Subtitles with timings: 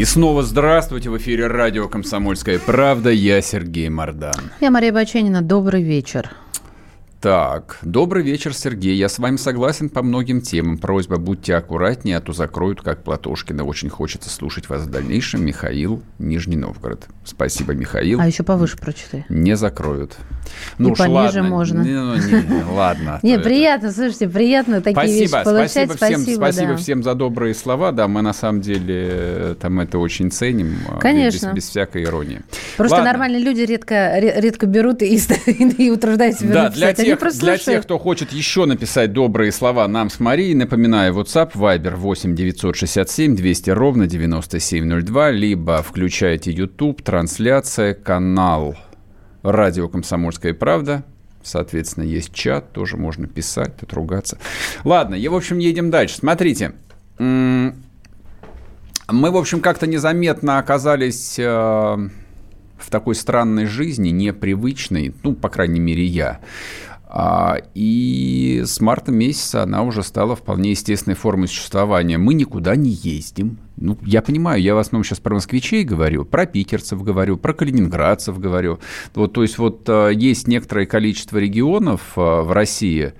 [0.00, 3.10] И снова здравствуйте в эфире радио «Комсомольская правда».
[3.10, 4.50] Я Сергей Мордан.
[4.58, 5.42] Я Мария Баченина.
[5.42, 6.30] Добрый вечер.
[7.20, 8.96] Так, добрый вечер, Сергей.
[8.96, 10.78] Я с вами согласен по многим темам.
[10.78, 13.62] Просьба, будьте аккуратнее, а то закроют, как Платошкина.
[13.62, 15.44] Очень хочется слушать вас в дальнейшем.
[15.44, 17.08] Михаил, Нижний Новгород.
[17.26, 18.18] Спасибо, Михаил.
[18.20, 19.26] А еще повыше прочитай.
[19.28, 20.16] Не закроют.
[20.78, 21.42] Ну, И пониже ладно.
[21.42, 21.82] можно.
[21.82, 23.20] Не, ну, не, не, ладно.
[23.22, 25.90] Не, приятно, слушайте, приятно такие вещи получать.
[25.92, 27.92] Спасибо всем, спасибо всем за добрые слова.
[27.92, 30.78] Да, мы на самом деле э, там это очень ценим.
[30.88, 31.52] Э, Конечно.
[31.52, 32.40] Без, всякой иронии.
[32.76, 35.20] Просто нормальные люди редко, редко берут и,
[35.90, 40.20] утруждаются себя Да, для тех, для тех, кто хочет еще написать добрые слова нам с
[40.20, 48.76] Марией, напоминаю, WhatsApp, Viber 8 967 200 ровно 9702, либо включайте YouTube, трансляция, канал
[49.42, 51.04] радио «Комсомольская правда».
[51.42, 54.38] Соответственно, есть чат, тоже можно писать, тут ругаться.
[54.84, 56.16] Ладно, и, в общем, едем дальше.
[56.16, 56.72] Смотрите,
[57.18, 57.72] мы,
[59.08, 66.04] в общем, как-то незаметно оказались э, в такой странной жизни, непривычной, ну, по крайней мере,
[66.04, 66.40] я.
[67.12, 72.18] А, и с марта месяца она уже стала вполне естественной формой существования.
[72.18, 73.58] Мы никуда не ездим.
[73.76, 78.38] Ну, я понимаю, я в основном сейчас про москвичей говорю, про питерцев говорю, про калининградцев
[78.38, 78.78] говорю.
[79.16, 83.12] Вот, то есть вот а, есть некоторое количество регионов а, в России,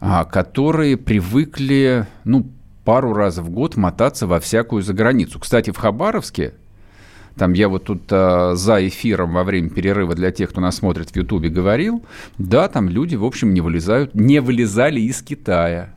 [0.00, 2.50] которые привыкли, ну,
[2.84, 5.38] пару раз в год мотаться во всякую заграницу.
[5.38, 6.54] Кстати, в Хабаровске
[7.36, 11.10] там я вот тут а, за эфиром во время перерыва для тех, кто нас смотрит
[11.10, 12.04] в Ютубе, говорил,
[12.38, 15.94] да, там люди, в общем, не вылезают, не вылезали из Китая.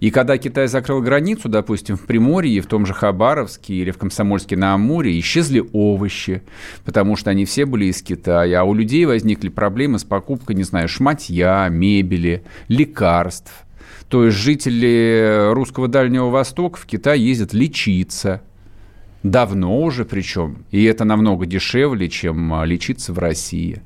[0.00, 4.56] И когда Китай закрыл границу, допустим, в Приморье, в том же Хабаровске или в Комсомольске
[4.56, 6.42] на Амуре, исчезли овощи,
[6.84, 10.62] потому что они все были из Китая, а у людей возникли проблемы с покупкой, не
[10.62, 13.50] знаю, шматья, мебели, лекарств.
[14.08, 18.42] То есть жители русского Дальнего Востока в Китай ездят лечиться–
[19.22, 20.64] Давно уже причем.
[20.70, 23.82] И это намного дешевле, чем а, лечиться в России.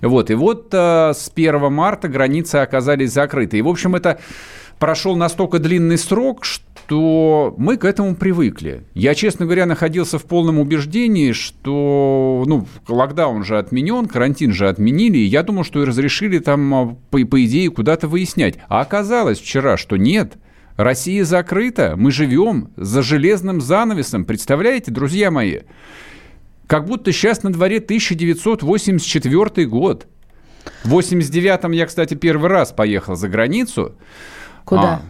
[0.00, 0.30] Вот.
[0.30, 3.58] И вот а, с 1 марта границы оказались закрыты.
[3.58, 4.20] И, в общем, это
[4.78, 8.84] прошел настолько длинный срок, что мы к этому привыкли.
[8.94, 15.18] Я, честно говоря, находился в полном убеждении, что ну, локдаун же отменен, карантин же отменили,
[15.18, 18.54] и я думал, что и разрешили там, а, по, по идее, куда-то выяснять.
[18.68, 20.34] А оказалось вчера, что нет–
[20.76, 25.60] Россия закрыта, мы живем за железным занавесом, представляете, друзья мои?
[26.66, 30.06] Как будто сейчас на дворе 1984 год.
[30.84, 33.94] В 89-м я, кстати, первый раз поехал за границу.
[34.64, 34.94] Куда?
[34.94, 35.02] А,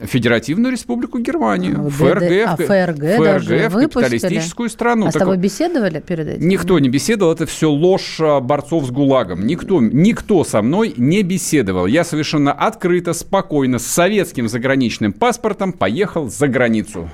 [0.00, 5.06] Федеративную Республику Германию, а, ФРГ, а, ФРГ, ФРГ в капиталистическую страну.
[5.06, 6.48] А так, с тобой беседовали перед этим?
[6.48, 9.46] Никто не беседовал, это все ложь а, борцов с ГУЛАГом.
[9.46, 11.86] Никто, никто со мной не беседовал.
[11.86, 17.10] Я совершенно открыто, спокойно, с советским заграничным паспортом поехал за границу.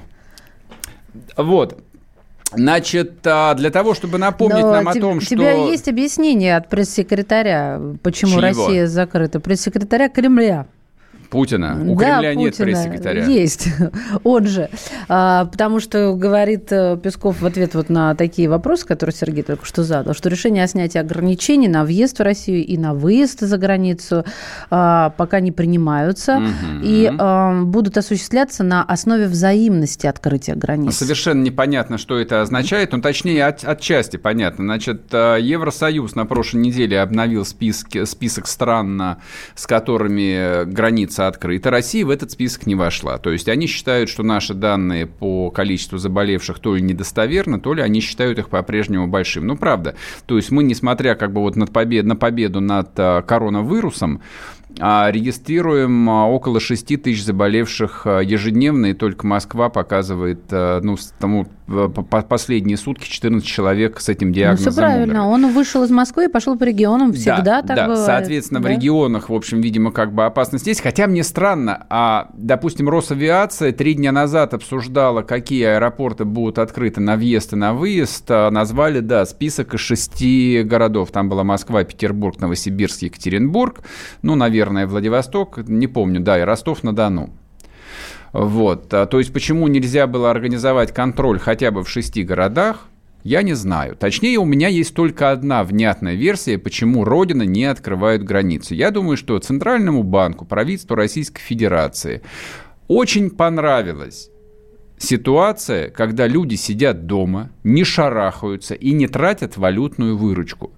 [1.37, 1.83] Вот.
[2.53, 5.35] Значит, а, для того, чтобы напомнить Но нам о том, что...
[5.35, 8.43] У тебя есть объяснение от пресс-секретаря, почему Чьего?
[8.43, 9.41] Россия закрыта?
[9.41, 10.67] Пресс-секретаря Кремля.
[11.31, 11.79] Путина.
[11.87, 13.25] У да, Кремля Путина нет пресс-секретаря.
[13.27, 13.69] Есть,
[14.25, 14.71] он же.
[15.09, 19.67] А, потому что говорит э, Песков в ответ вот на такие вопросы, которые Сергей только
[19.67, 23.59] что задал, что решение о снятии ограничений на въезд в Россию и на выезд за
[23.59, 24.25] границу
[24.71, 26.83] а, пока не принимаются угу.
[26.83, 30.97] и а, будут осуществляться на основе взаимности открытия границ.
[30.97, 34.65] Совершенно непонятно, что это означает, ну, точнее, от, отчасти понятно.
[34.65, 39.19] Значит, э, Евросоюз на прошлой неделе обновил списки, список стран,
[39.55, 41.71] с которыми границы граница открыта.
[41.71, 43.19] Россия в этот список не вошла.
[43.19, 47.83] То есть они считают, что наши данные по количеству заболевших то ли недостоверны, то ли
[47.83, 49.47] они считают их по-прежнему большим.
[49.47, 49.95] Ну, правда.
[50.27, 54.21] То есть мы, несмотря как бы вот над побед, на победу над э, коронавирусом,
[54.81, 61.47] а регистрируем а, около 6 тысяч заболевших а, ежедневно, и только Москва показывает, ну, тому,
[61.67, 64.67] по последние сутки 14 человек с этим диагнозом.
[64.67, 65.29] Ну, все правильно.
[65.29, 65.47] Умерли.
[65.47, 67.13] Он вышел из Москвы и пошел по регионам.
[67.13, 67.87] Всегда да, так да.
[67.89, 68.07] бывает.
[68.07, 68.69] Соответственно, да?
[68.69, 70.81] в регионах, в общем, видимо, как бы опасность есть.
[70.81, 77.17] Хотя мне странно, а, допустим, Росавиация три дня назад обсуждала, какие аэропорты будут открыты на
[77.17, 78.29] въезд и на выезд.
[78.29, 81.11] Назвали, да, список из шести городов.
[81.11, 83.81] Там была Москва, Петербург, Новосибирск, Екатеринбург.
[84.23, 87.31] Ну, наверное, наверное, Владивосток, не помню, да, и Ростов-на-Дону.
[88.33, 88.93] Вот.
[88.93, 92.88] А, то есть почему нельзя было организовать контроль хотя бы в шести городах,
[93.25, 93.97] я не знаю.
[93.97, 98.75] Точнее, у меня есть только одна внятная версия, почему Родина не открывает границу.
[98.75, 102.23] Я думаю, что Центральному банку, правительству Российской Федерации
[102.87, 104.31] очень понравилось
[104.99, 110.73] ситуация, когда люди сидят дома, не шарахаются и не тратят валютную выручку.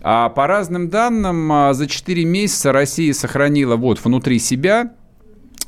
[0.00, 4.92] А по разным данным, а, за 4 месяца Россия сохранила вот внутри себя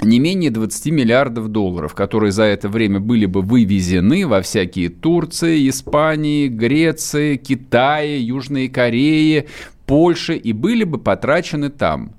[0.02, 5.68] не менее 20 миллиардов долларов, которые за это время были бы вывезены во всякие Турции,
[5.68, 9.46] Испании, Греции, Китае, Южной Корее,
[9.86, 12.12] Польше и были бы потрачены там.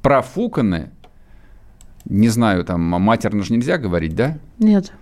[0.00, 0.90] Профуканы,
[2.04, 4.38] не знаю, там матерно же нельзя говорить, да?
[4.58, 4.92] Нет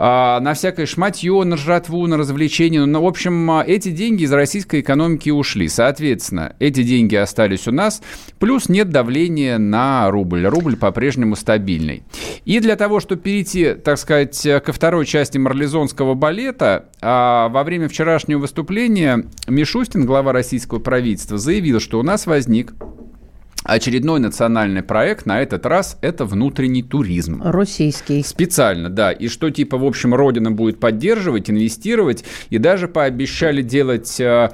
[0.00, 2.86] на всякое шматье, на жратву, на развлечения.
[2.86, 5.68] Ну, в общем, а, эти деньги из российской экономики ушли.
[5.68, 8.00] Соответственно, эти деньги остались у нас,
[8.38, 10.46] плюс нет давления на рубль.
[10.46, 12.02] Рубль по-прежнему стабильный.
[12.46, 17.86] И для того, чтобы перейти, так сказать, ко второй части марлезонского балета, а, во время
[17.88, 22.72] вчерашнего выступления Мишустин, глава российского правительства, заявил, что у нас возник
[23.64, 27.42] Очередной национальный проект на этот раз это внутренний туризм.
[27.44, 28.22] Российский.
[28.22, 29.12] Специально, да.
[29.12, 32.24] И что типа, в общем, Родина будет поддерживать, инвестировать.
[32.48, 34.50] И даже пообещали делать э,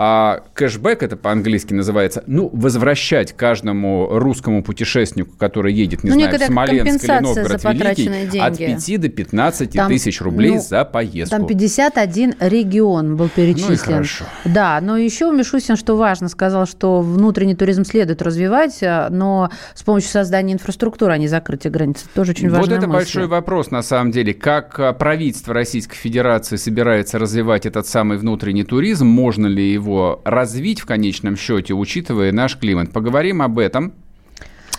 [0.00, 6.38] а кэшбэк, это по-английски называется, ну, возвращать каждому русскому путешественнику, который едет, не ну, знаю,
[6.38, 11.36] в Смоленск или Новгород Великий, от 5 до 15 там, тысяч рублей ну, за поездку.
[11.36, 13.70] Там 51 регион был перечислен.
[13.70, 14.24] Ну и хорошо.
[14.44, 19.82] Да, но еще Мишусин, что важно, сказал, что внутренний туризм следует развивать, а, но с
[19.82, 22.04] помощью создания инфраструктуры, а не закрытия границ.
[22.04, 22.66] Это тоже очень важно.
[22.66, 22.98] Вот это мысль.
[22.98, 24.32] большой вопрос, на самом деле.
[24.32, 29.08] Как а, правительство Российской Федерации собирается развивать этот самый внутренний туризм?
[29.08, 32.92] Можно ли его его развить в конечном счете, учитывая наш климат.
[32.92, 33.94] Поговорим об этом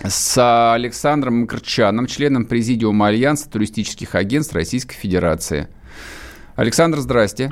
[0.04, 5.68] с Александром Мкрчаном, членом Президиума Альянса туристических агентств Российской Федерации.
[6.56, 7.52] Александр, здрасте.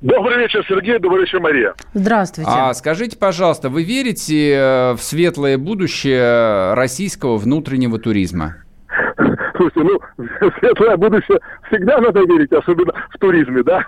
[0.00, 0.98] Добрый вечер, Сергей.
[0.98, 1.74] Добрый вечер, Мария.
[1.92, 2.50] Здравствуйте.
[2.52, 8.56] А скажите, пожалуйста, вы верите э, в светлое будущее российского внутреннего туризма?
[9.56, 10.24] Слушайте, ну,
[10.60, 11.38] светлое будущее
[11.68, 13.84] всегда надо верить, особенно в туризме, да?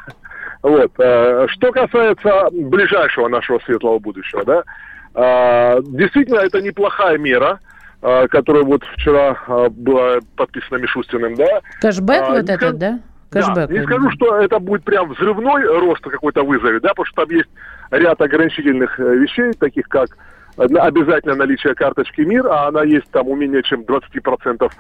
[0.64, 0.93] Вот.
[0.99, 4.62] Э, что касается ближайшего нашего светлого будущего, да,
[5.14, 7.61] э, действительно, это неплохая мера,
[8.00, 9.37] э, которая вот вчера
[9.69, 11.61] была подписана Мишустиным, да.
[11.82, 12.99] Кэшбэк а, вот этот, да?
[13.31, 13.69] Кэшбэк.
[13.69, 17.37] Да, не скажу, что это будет прям взрывной рост какой-то вызовет, да, потому что там
[17.37, 17.50] есть
[17.90, 20.17] ряд ограничительных вещей, таких как
[20.56, 24.70] обязательно наличие карточки МИР, а она есть там у менее чем 20%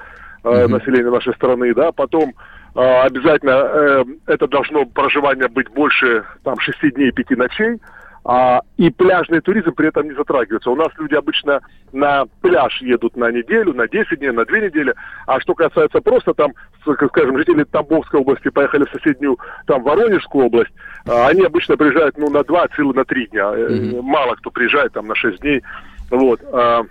[0.44, 0.68] mm-hmm.
[0.68, 2.32] населения нашей страны, да, потом
[2.74, 7.80] обязательно э, это должно проживание быть больше там, 6 дней, 5 ночей.
[8.26, 10.70] А, и пляжный туризм при этом не затрагивается.
[10.70, 11.60] У нас люди обычно
[11.92, 14.94] на пляж едут на неделю, на 10 дней, на 2 недели.
[15.26, 20.72] А что касается просто там, скажем, жители Тамбовской области поехали в соседнюю, там, Воронежскую область,
[21.06, 23.42] а, они обычно приезжают, ну, на 2, целых на 3 дня.
[23.42, 24.00] Mm-hmm.
[24.00, 25.62] Мало кто приезжает там на 6 дней.
[26.10, 26.40] Вот.
[26.50, 26.82] А,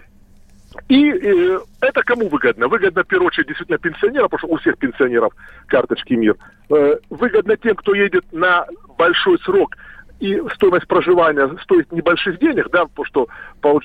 [0.89, 2.67] и э, это кому выгодно?
[2.67, 5.33] Выгодно, в первую очередь, действительно пенсионерам, потому что у всех пенсионеров
[5.67, 6.35] карточки МИР.
[6.69, 8.65] Э, выгодно тем, кто едет на
[8.97, 9.75] большой срок
[10.19, 13.27] и стоимость проживания стоит небольших денег, да, потому что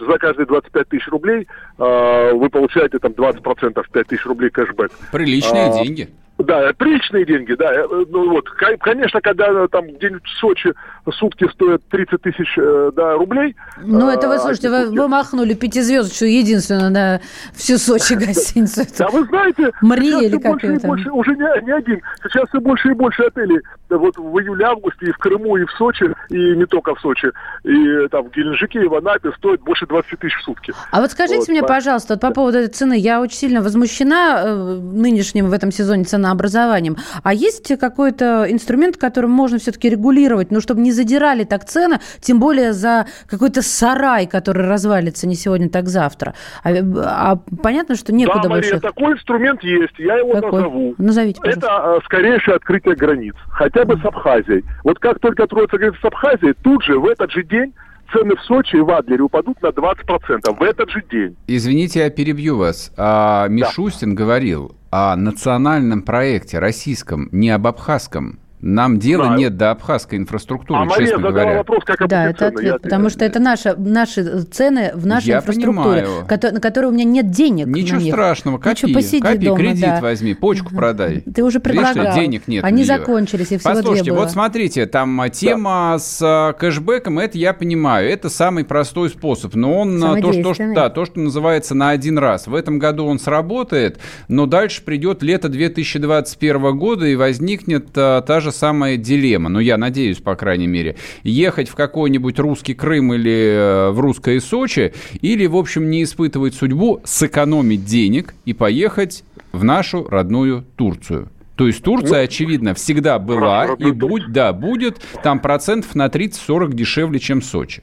[0.06, 1.48] за каждые 25 тысяч рублей
[1.78, 4.92] э, вы получаете там 20% 5 тысяч рублей кэшбэк.
[5.10, 6.08] Приличные а, деньги.
[6.38, 7.72] Да, приличные деньги, да.
[7.74, 10.72] Э, ну вот, конечно, когда э, там где-нибудь в Сочи
[11.10, 13.56] сутки стоят 30 тысяч э, да, рублей.
[13.78, 17.20] Ну, это вы, слушайте, вы, вы махнули пятизвездочную единственную на
[17.54, 18.82] всю Сочи гостиницу.
[18.96, 20.86] Да, вы знаете, Мария или как это?
[20.86, 22.00] Больше, уже не, не один.
[22.22, 23.60] Сейчас все больше и больше отелей.
[23.90, 27.32] Вот в июле-августе и в Крыму, и в Сочи, и не только в Сочи,
[27.64, 30.72] и там в Геленджике, и в Анапе стоит больше 20 тысяч в сутки.
[30.92, 31.68] А вот скажите вот, мне, по...
[31.68, 32.96] пожалуйста, вот по поводу этой цены.
[32.96, 36.96] Я очень сильно возмущена нынешним в этом сезоне цена образованием.
[37.22, 42.40] А есть какой-то инструмент, которым можно все-таки регулировать, ну, чтобы не задирали так цены, тем
[42.40, 46.34] более за какой-то сарай, который развалится не сегодня, так завтра.
[46.64, 50.52] А, а понятно, что некуда да, Мария, такой инструмент есть, я его какой?
[50.52, 50.94] назову.
[50.98, 51.66] Назовите, пожалуйста.
[51.66, 54.64] Это а, скорейшее открытие границ, хотя бы с Абхазией.
[54.84, 57.72] Вот как только откроется граница с Абхазией, тут же, в этот же день,
[58.12, 61.36] цены в Сочи и в Адлере упадут на 20% в этот же день.
[61.46, 62.92] Извините, я перебью вас.
[62.96, 64.22] А, Мишустин да.
[64.22, 68.40] говорил о национальном проекте российском, не об абхазском.
[68.60, 69.38] Нам дела Знаю.
[69.38, 71.56] нет до абхазской инфраструктуры, а честно Мария говоря.
[71.58, 72.78] вопрос, как Да, это ответ, я...
[72.78, 76.54] потому что это наша, наши цены в нашей я инфраструктуре, понимаю.
[76.54, 77.66] на которые у меня нет денег.
[77.66, 80.00] Ничего страшного, копи, ну, посиди копи дома, кредит да.
[80.00, 81.20] возьми, почку продай.
[81.20, 81.94] Ты уже предлагал.
[81.94, 82.64] Видишь, денег нет.
[82.64, 85.98] Они закончились, и всего Послушайте, вот смотрите, там тема да.
[85.98, 90.54] с а, кэшбэком, это я понимаю, это самый простой способ, но он а, то что,
[90.74, 92.48] да, то, что называется на один раз.
[92.48, 98.47] В этом году он сработает, но дальше придет лето 2021 года и возникнет та же
[98.50, 103.90] самая дилемма ну, я надеюсь, по крайней мере, ехать в какой-нибудь русский Крым или э,
[103.90, 110.06] в русское Сочи, или, в общем, не испытывать судьбу, сэкономить денег и поехать в нашу
[110.08, 111.28] родную Турцию.
[111.56, 117.18] То есть Турция, очевидно, всегда была и будь, да, будет там процентов на 30-40 дешевле,
[117.18, 117.82] чем Сочи.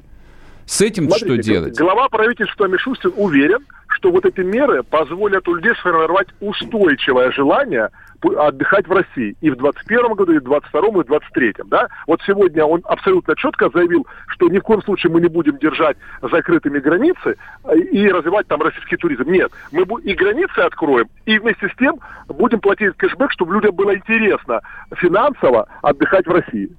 [0.66, 1.78] С этим Смотрите, что делать?
[1.78, 7.90] Глава правительства Мишустин уверен, что вот эти меры позволят у людей сформировать устойчивое желание
[8.24, 11.88] отдыхать в России и в 21 году, и в 22 и в 23 да?
[12.08, 15.98] Вот сегодня он абсолютно четко заявил, что ни в коем случае мы не будем держать
[16.22, 19.30] закрытыми границы э, и развивать там российский туризм.
[19.30, 23.96] Нет, мы и границы откроем, и вместе с тем будем платить кэшбэк, чтобы людям было
[23.96, 24.62] интересно
[24.96, 26.70] финансово отдыхать в России.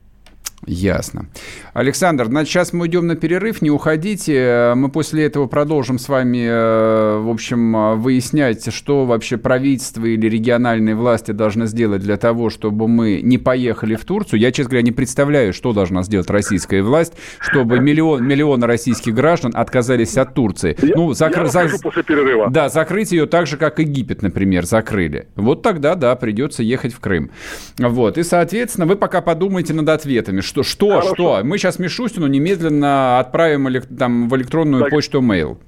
[0.66, 1.26] Ясно.
[1.74, 4.72] Александр, значит, сейчас мы идем на перерыв, не уходите.
[4.74, 10.96] Мы после этого продолжим с вами, э, в общем, выяснять, что вообще правительство или региональные
[10.96, 14.40] власти должны сделать для того, чтобы мы не поехали в Турцию.
[14.40, 19.52] Я, честно говоря, не представляю, что должна сделать российская власть, чтобы миллион, миллионы российских граждан
[19.54, 20.76] отказались от Турции.
[20.82, 21.44] Я, ну, закр...
[21.44, 21.78] я за...
[21.80, 22.50] после перерыва.
[22.50, 25.28] Да, закрыть ее так же, как Египет, например, закрыли.
[25.36, 27.30] Вот тогда, да, придется ехать в Крым.
[27.78, 28.18] Вот.
[28.18, 31.14] И, соответственно, вы пока подумайте над ответами, что, что, Хорошо.
[31.14, 31.40] что?
[31.44, 34.90] Мы сейчас Мишустину немедленно отправим там, в электронную так.
[34.90, 35.58] почту mail.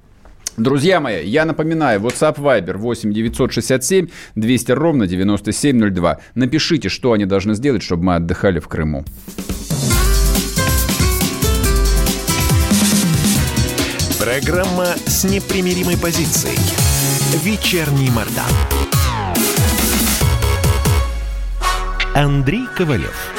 [0.57, 6.19] Друзья мои, я напоминаю, WhatsApp Viber 8 967 200 ровно 9702.
[6.35, 9.05] Напишите, что они должны сделать, чтобы мы отдыхали в Крыму.
[14.19, 16.59] Программа с непримиримой позицией.
[17.41, 18.51] Вечерний Мордан.
[22.13, 23.38] Андрей Ковалев.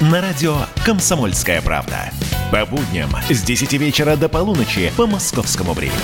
[0.00, 2.10] На радио «Комсомольская правда».
[2.52, 5.96] По будням с 10 вечера до полуночи по московскому времени.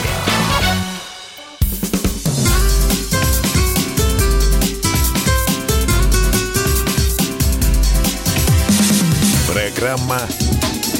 [9.52, 10.20] Программа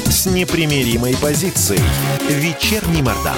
[0.05, 1.81] с непримиримой позицией.
[2.29, 3.37] Вечерний Мордан.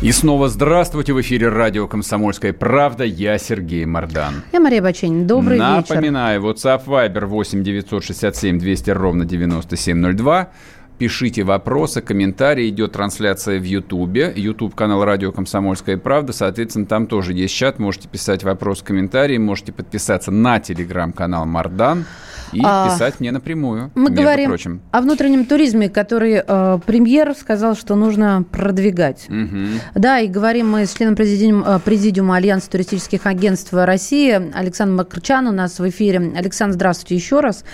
[0.00, 1.12] И снова здравствуйте.
[1.12, 3.02] В эфире радио «Комсомольская правда».
[3.02, 4.44] Я Сергей Мордан.
[4.52, 5.26] Я Мария Баченин.
[5.26, 5.94] Добрый Напоминаю, вечер.
[5.96, 10.50] Напоминаю, WhatsApp Viber 8 967 200 ровно 9702.
[10.98, 12.68] Пишите вопросы, комментарии.
[12.68, 14.32] Идет трансляция в Ютубе.
[14.34, 16.32] Ютуб канал Радио Комсомольская правда.
[16.32, 17.78] Соответственно, там тоже есть чат.
[17.78, 19.38] Можете писать вопросы, комментарии.
[19.38, 22.04] Можете подписаться на телеграм-канал Мардан
[22.52, 23.90] и а, писать мне напрямую.
[23.94, 24.80] Мы говорим прочим.
[24.90, 29.26] о внутреннем туризме, который э, премьер сказал, что нужно продвигать.
[29.28, 29.80] Угу.
[29.94, 35.46] Да, и говорим мы с членом президиума, э, президиума Альянса туристических агентств России Александром Макарчан
[35.46, 36.32] у нас в эфире.
[36.36, 37.64] Александр, здравствуйте еще раз.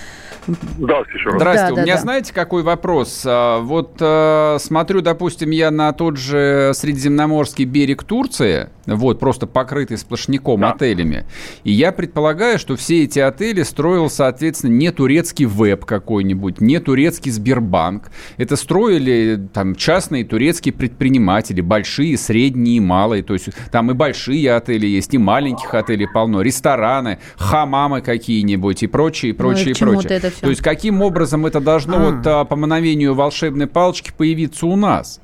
[0.47, 1.41] Здравствуйте еще раз.
[1.41, 1.75] Здравствуйте.
[1.75, 2.01] Да, у меня, да.
[2.01, 3.14] знаете, какой вопрос?
[3.25, 9.99] А, вот э, смотрю, допустим, я на тот же Средиземноморский берег Турции, вот, просто покрытый
[9.99, 10.73] сплошняком да.
[10.73, 11.25] отелями.
[11.65, 17.31] И я предполагаю, что все эти отели строил, соответственно, не турецкий веб какой-нибудь, не турецкий
[17.31, 18.11] Сбербанк.
[18.37, 23.23] Это строили там частные турецкие предприниматели, большие, средние, малые.
[23.23, 28.87] То есть там и большие отели есть, и маленьких отелей полно, рестораны, хамамы какие-нибудь и
[28.87, 30.19] прочее, и прочее, ну, и прочее.
[30.19, 30.41] Это все?
[30.41, 32.11] То есть каким образом это должно а.
[32.11, 35.21] вот а, по мановению волшебной палочки появиться у нас?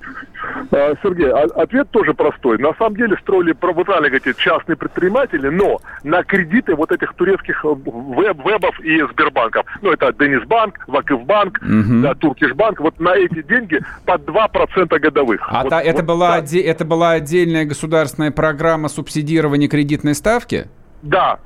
[0.72, 2.58] А, Сергей, а, ответ тоже простой.
[2.58, 7.64] На самом деле строили, вот правильно говорите, частные предприниматели, но на кредиты вот этих турецких
[7.64, 9.66] веб, вебов и Сбербанков.
[9.82, 12.02] Ну, это Денисбанк, Вакифбанк, угу.
[12.02, 12.80] да, Туркишбанк.
[12.80, 15.40] Вот на эти деньги по 2% годовых.
[15.48, 16.58] А вот, та, это, вот, была, да.
[16.58, 20.68] это была отдельная государственная программа субсидирования кредитной ставки?
[21.02, 21.38] Да,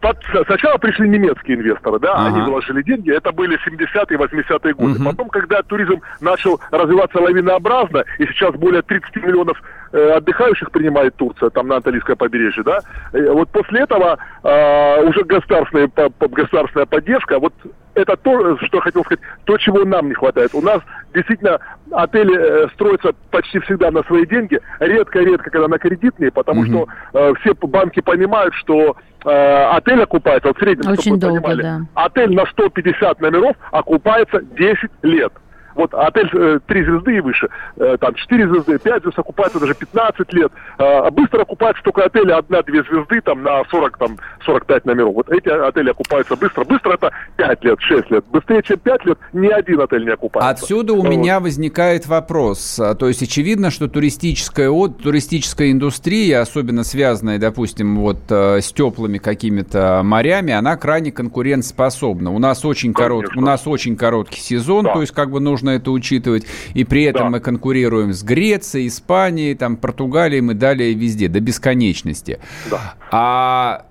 [0.00, 2.26] под, сначала пришли немецкие инвесторы, да, ага.
[2.26, 4.98] они вложили деньги, это были 70-е, 80-е годы.
[4.98, 5.04] Угу.
[5.04, 9.62] Потом, когда туризм начал развиваться лавинообразно, и сейчас более 30 миллионов
[9.92, 12.80] э, отдыхающих принимает Турция, там на Анталийское побережье, да,
[13.12, 17.54] э, вот после этого э, уже государственная, по, государственная поддержка, вот
[17.94, 20.50] это то, что хотел сказать, то, чего нам не хватает.
[20.54, 20.80] У нас
[21.14, 21.58] действительно
[21.92, 26.68] отели э, строятся почти всегда на свои деньги, редко-редко, когда на кредитные, потому угу.
[26.68, 31.62] что э, все банки понимают, что э, отель окупается, вот в среднем, Очень долго, понимали,
[31.62, 31.80] да.
[31.94, 35.32] отель на 150 номеров окупается 10 лет.
[35.74, 39.74] Вот отель э, 3 звезды и выше, э, там 4 звезды, 5 звезд окупается даже
[39.74, 40.52] 15 лет.
[40.78, 45.14] Э, быстро окупаются только отели 1-2 звезды там на 40, там 45 номеров.
[45.14, 46.64] Вот эти отели окупаются быстро.
[46.64, 48.24] Быстро это 5 лет, 6 лет.
[48.30, 50.64] Быстрее, чем 5 лет, ни один отель не окупается.
[50.64, 51.08] Отсюда у вот.
[51.08, 52.78] меня возникает вопрос.
[52.78, 58.72] А, то есть очевидно, что туристическая, от, туристическая индустрия, особенно связанная, допустим, вот э, с
[58.72, 62.30] теплыми какими-то морями, она крайне конкурентоспособна.
[62.30, 64.94] У нас очень, корот, у нас очень короткий сезон, да.
[64.94, 66.46] то есть как бы нужно нужно это учитывать.
[66.74, 67.30] И при этом да.
[67.30, 72.38] мы конкурируем с Грецией, Испанией, там, Португалией и далее везде, до бесконечности.
[72.70, 72.94] Да.
[73.10, 73.86] А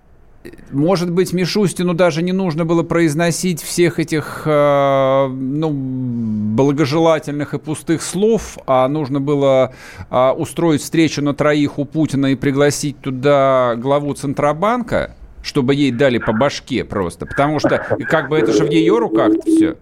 [0.72, 8.02] может быть, Мишустину даже не нужно было произносить всех этих э, ну, благожелательных и пустых
[8.02, 9.74] слов, а нужно было
[10.10, 16.18] э, устроить встречу на троих у Путина и пригласить туда главу Центробанка, чтобы ей дали
[16.18, 17.26] по башке просто.
[17.26, 19.78] Потому что как бы это же в ее руках все.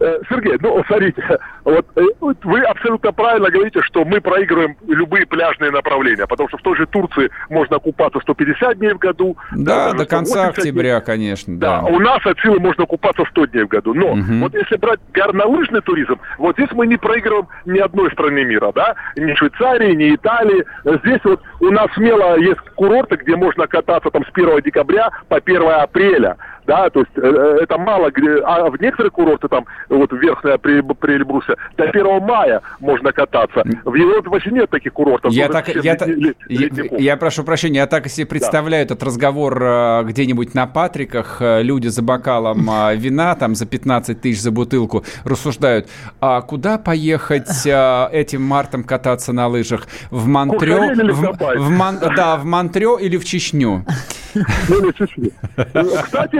[0.00, 1.22] Э, Сергей, ну, смотрите,
[1.64, 6.58] вот, э, вот вы абсолютно правильно говорите, что мы проигрываем любые пляжные направления, потому что
[6.58, 9.36] в той же Турции можно купаться 150 дней в году.
[9.52, 11.06] Да, до конца октября, дней.
[11.06, 11.80] конечно, да.
[11.80, 11.86] да.
[11.86, 13.94] У нас от силы можно купаться 100 дней в году.
[13.94, 14.22] Но угу.
[14.40, 18.94] вот если брать горнолыжный туризм, вот здесь мы не проигрываем ни одной страны мира, да,
[19.16, 20.64] ни Швейцарии, ни Италии.
[20.84, 25.36] Здесь вот у нас смело есть курорты, где можно кататься там с 1 декабря по
[25.36, 28.10] 1 апреля да, то есть э, э, это мало,
[28.44, 33.62] а в некоторых курортах, там, вот верхняя при, при Эльбрусе, до 1 мая можно кататься.
[33.84, 35.32] В Европе вообще нет таких курортов.
[35.32, 36.06] Я, так, я, та,
[36.48, 38.94] я, я прошу прощения, я так себе представляю да.
[38.94, 44.50] этот разговор э, где-нибудь на Патриках, люди за бокалом вина, там, за 15 тысяч за
[44.50, 45.88] бутылку, рассуждают,
[46.20, 49.86] а куда поехать этим мартом кататься на лыжах?
[50.10, 50.94] В Монтрё?
[50.94, 53.84] В, в, Мон, да, в Монтрё или в Чечню?
[54.34, 54.92] Ну,
[56.02, 56.36] Кстати,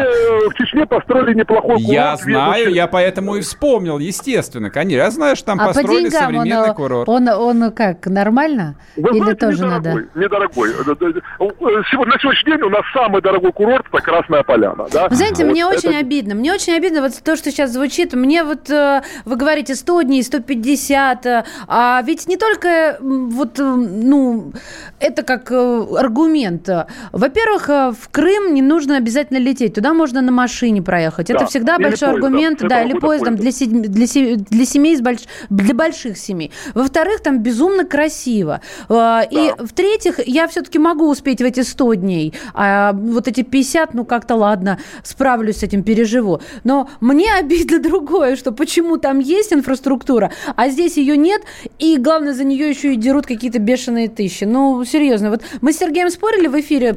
[0.48, 1.88] в Чечне построили неплохой курорт.
[1.88, 5.04] Я знаю, я поэтому и вспомнил, естественно, конечно.
[5.04, 7.08] Я знаю, что там а построили по современный он, курорт.
[7.08, 8.76] Он, он как, нормально?
[8.96, 10.20] Вы Или знаете, тоже недорогой, надо?
[10.20, 10.70] Недорогой.
[10.74, 14.86] На сегодняшний день у нас самый дорогой курорт– это Красная Поляна.
[14.92, 15.08] Да?
[15.08, 15.76] Вы знаете, вот мне это...
[15.76, 16.34] очень обидно.
[16.34, 18.14] Мне очень обидно вот то, что сейчас звучит.
[18.14, 23.62] Мне вот, э, вы говорите, 100 дней, 150, э, а ведь не только вот, э,
[23.62, 24.52] ну,
[25.00, 26.68] это как аргумент.
[27.12, 29.75] Во-первых, в Крым не нужно обязательно лететь.
[29.75, 31.29] Туда можно на машине проехать.
[31.29, 31.35] Да.
[31.35, 32.25] Это всегда или большой поездом.
[32.25, 32.61] аргумент.
[32.62, 35.23] Да, или поездом, для, для, для семей, больш...
[35.51, 36.53] для больших семей.
[36.75, 38.61] Во-вторых, там безумно красиво.
[38.88, 39.64] А, и да.
[39.64, 42.35] в-третьих, я все-таки могу успеть в эти 100 дней.
[42.55, 46.40] А вот эти 50, ну как-то ладно, справлюсь с этим, переживу.
[46.64, 51.42] Но мне обидно другое, что почему там есть инфраструктура, а здесь ее нет,
[51.79, 54.44] и главное, за нее еще и дерут какие-то бешеные тысячи.
[54.44, 55.31] Ну, серьезно.
[55.31, 56.97] Вот мы с Сергеем спорили в эфире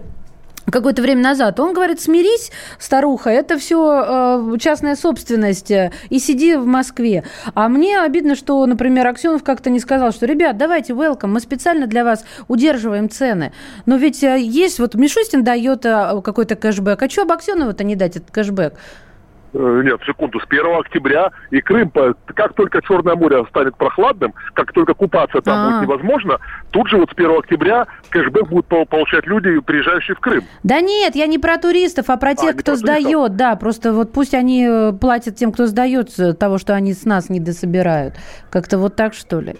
[0.71, 1.59] какое-то время назад.
[1.59, 4.03] Он говорит, смирись, старуха, это все
[4.53, 7.23] э, частная собственность, э, и сиди в Москве.
[7.53, 11.87] А мне обидно, что, например, Аксенов как-то не сказал, что, ребят, давайте, welcome, мы специально
[11.87, 13.53] для вас удерживаем цены.
[13.85, 18.17] Но ведь э, есть, вот Мишустин дает какой-то кэшбэк, а что об Аксенову-то не дать
[18.17, 18.73] этот кэшбэк?
[19.53, 21.91] Э, нет, секунду, с 1 октября и Крым,
[22.35, 25.69] как только Черное море станет прохладным, как только купаться там А-а-а.
[25.69, 26.37] будет невозможно,
[26.71, 30.43] тут же вот с 1 октября кэшбэк будут получать люди, приезжающие в Крым.
[30.63, 33.93] Да нет, я не про туристов, а про а, тех, а, кто сдает, да, просто
[33.93, 38.15] вот пусть они э, платят тем, кто сдает того, что они с нас не дособирают.
[38.49, 39.55] Как-то вот так, что ли?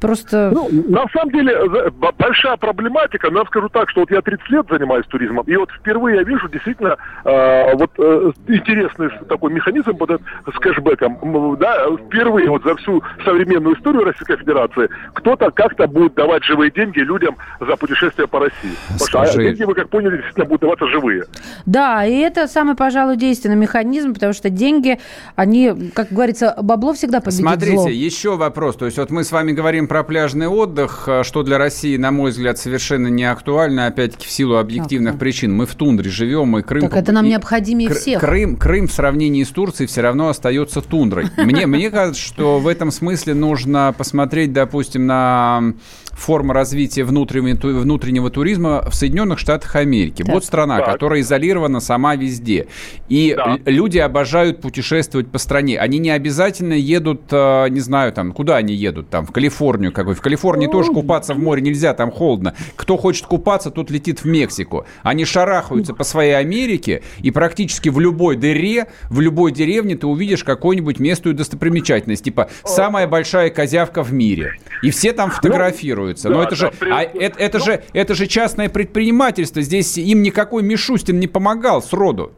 [0.00, 0.50] Просто...
[0.52, 4.66] Ну, на самом деле, большая проблематика, но я скажу так, что вот я 30 лет
[4.70, 10.10] занимаюсь туризмом, и вот впервые я вижу действительно э, вот э, интересный такой механизм вот
[10.10, 11.56] этот, с кэшбэком.
[11.58, 17.00] Да, впервые вот за всю современную историю Российской Федерации кто-то как-то будет давать живые деньги
[17.00, 18.72] людям за путешествие по России.
[18.96, 19.10] Скажи...
[19.10, 21.24] Потому что деньги, вы как поняли, действительно будут даваться живые.
[21.66, 24.98] Да, и это самый, пожалуй, действенный механизм, потому что деньги,
[25.36, 27.88] они, как говорится, бабло всегда победит Смотрите, зло.
[27.88, 28.76] еще вопрос.
[28.76, 32.12] То есть вот мы с вами говорим про пляжный отдых, а, что для России, на
[32.12, 35.52] мой взгляд, совершенно не актуально, опять-таки в силу объективных так, причин.
[35.52, 36.82] Мы в тундре живем, и Крым...
[36.82, 38.20] Так это нам необходимее Кр- всех.
[38.20, 41.26] Крым, Крым в сравнении с Турцией все равно остается тундрой.
[41.36, 45.74] Мне, мне кажется, что в этом смысле нужно посмотреть, допустим, на
[46.12, 50.22] форма развития внутреннего, внутреннего туризма в Соединенных Штатах Америки.
[50.22, 50.32] Так.
[50.32, 50.92] Вот страна, так.
[50.92, 52.68] которая изолирована сама везде.
[53.08, 53.58] И да.
[53.64, 55.78] люди обожают путешествовать по стране.
[55.80, 60.14] Они не обязательно едут, э, не знаю, там, куда они едут, там, в Калифорнию какой.
[60.14, 62.54] В Калифорнии тоже купаться в море нельзя, там холодно.
[62.76, 64.86] Кто хочет купаться, тот летит в Мексику.
[65.02, 70.44] Они шарахаются по своей Америке, и практически в любой дыре, в любой деревне ты увидишь
[70.44, 72.24] какую-нибудь местную достопримечательность.
[72.24, 74.54] Типа, самая большая козявка в мире.
[74.82, 76.28] И все там ну, фотографируют финансируется.
[76.28, 77.64] Да, Но это же, а, это, это, ну...
[77.64, 79.62] же, это же частное предпринимательство.
[79.62, 82.32] Здесь им никакой Мишустин не помогал сроду.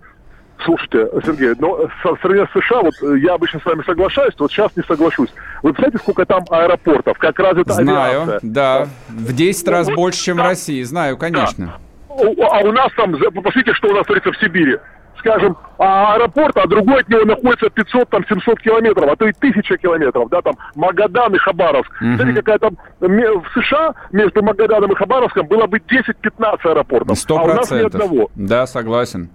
[0.64, 4.50] Слушайте, Сергей, но в сравнении с США, вот э, я обычно с вами соглашаюсь, вот
[4.52, 5.30] сейчас не соглашусь.
[5.62, 7.18] Вы представляете, сколько там аэропортов?
[7.18, 8.40] Как раз это Знаю, авиация.
[8.42, 8.86] да.
[9.08, 10.44] В 10 раз вот, больше, чем да.
[10.44, 10.82] в России.
[10.82, 11.78] Знаю, конечно.
[12.08, 12.46] Да.
[12.50, 14.78] А у нас там, посмотрите, что у нас творится в Сибири
[15.22, 19.32] скажем, а аэропорт, а другой от него находится 500, там, 700 километров, а то и
[19.32, 21.90] 1000 километров, да, там, Магадан и Хабаровск.
[22.02, 22.16] Mm-hmm.
[22.16, 27.38] Смотрите, какая там, в США между Магаданом и Хабаровском было бы 10-15 аэропортов, 100%.
[27.38, 28.30] а у нас ни одного.
[28.34, 29.30] Да, согласен.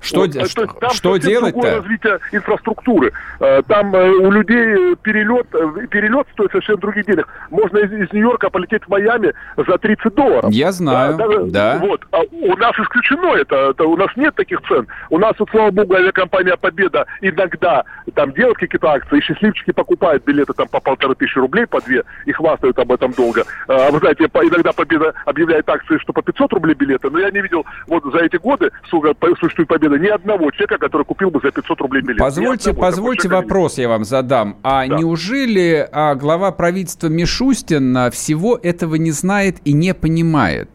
[0.00, 1.76] Что, вот, что, там что делать-то?
[1.76, 3.12] развитие инфраструктуры.
[3.38, 7.28] Э, там э, у людей перелет, э, перелет стоит совершенно других денег.
[7.50, 10.50] Можно из, из Нью-Йорка полететь в Майами за 30 долларов.
[10.50, 11.26] Я знаю, да.
[11.26, 11.78] Даже, да.
[11.80, 12.06] Вот.
[12.12, 13.84] А у нас исключено это, это.
[13.84, 14.86] У нас нет таких цен.
[15.10, 17.84] У нас, вот, слава богу, авиакомпания «Победа» иногда
[18.14, 22.04] там делает какие-то акции, и счастливчики покупают билеты там по полторы тысячи рублей, по две,
[22.24, 23.44] и хвастают об этом долго.
[23.68, 27.40] А вы знаете, иногда «Победа» объявляет акции, что по 500 рублей билеты, но я не
[27.40, 31.50] видел вот за эти годы, сколько существует «Победа», ни одного человека, который купил бы за
[31.50, 32.18] 500 рублей билет.
[32.18, 34.58] Позвольте, одного, позвольте вопрос я вам задам.
[34.62, 34.96] А да.
[34.96, 40.68] неужели а, глава правительства Мишустин всего этого не знает и не понимает?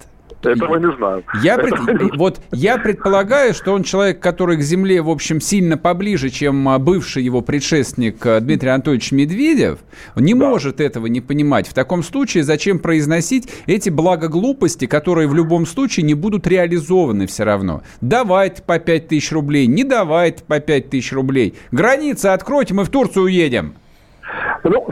[0.46, 1.24] Этого не знаю.
[1.42, 2.16] Я пред...
[2.16, 6.80] Вот я предполагаю, что он человек, который к земле, в общем, сильно поближе, чем а,
[6.80, 9.80] бывший его предшественник а, Дмитрий Анатольевич Медведев,
[10.16, 10.50] не да.
[10.50, 11.68] может этого не понимать.
[11.68, 17.44] В таком случае зачем произносить эти благоглупости, которые в любом случае не будут реализованы все
[17.44, 17.84] равно?
[18.02, 21.56] Давайте по 5 тысяч рублей, не давайте по 5 тысяч рублей.
[21.72, 23.76] Границы откройте, мы в Турцию уедем.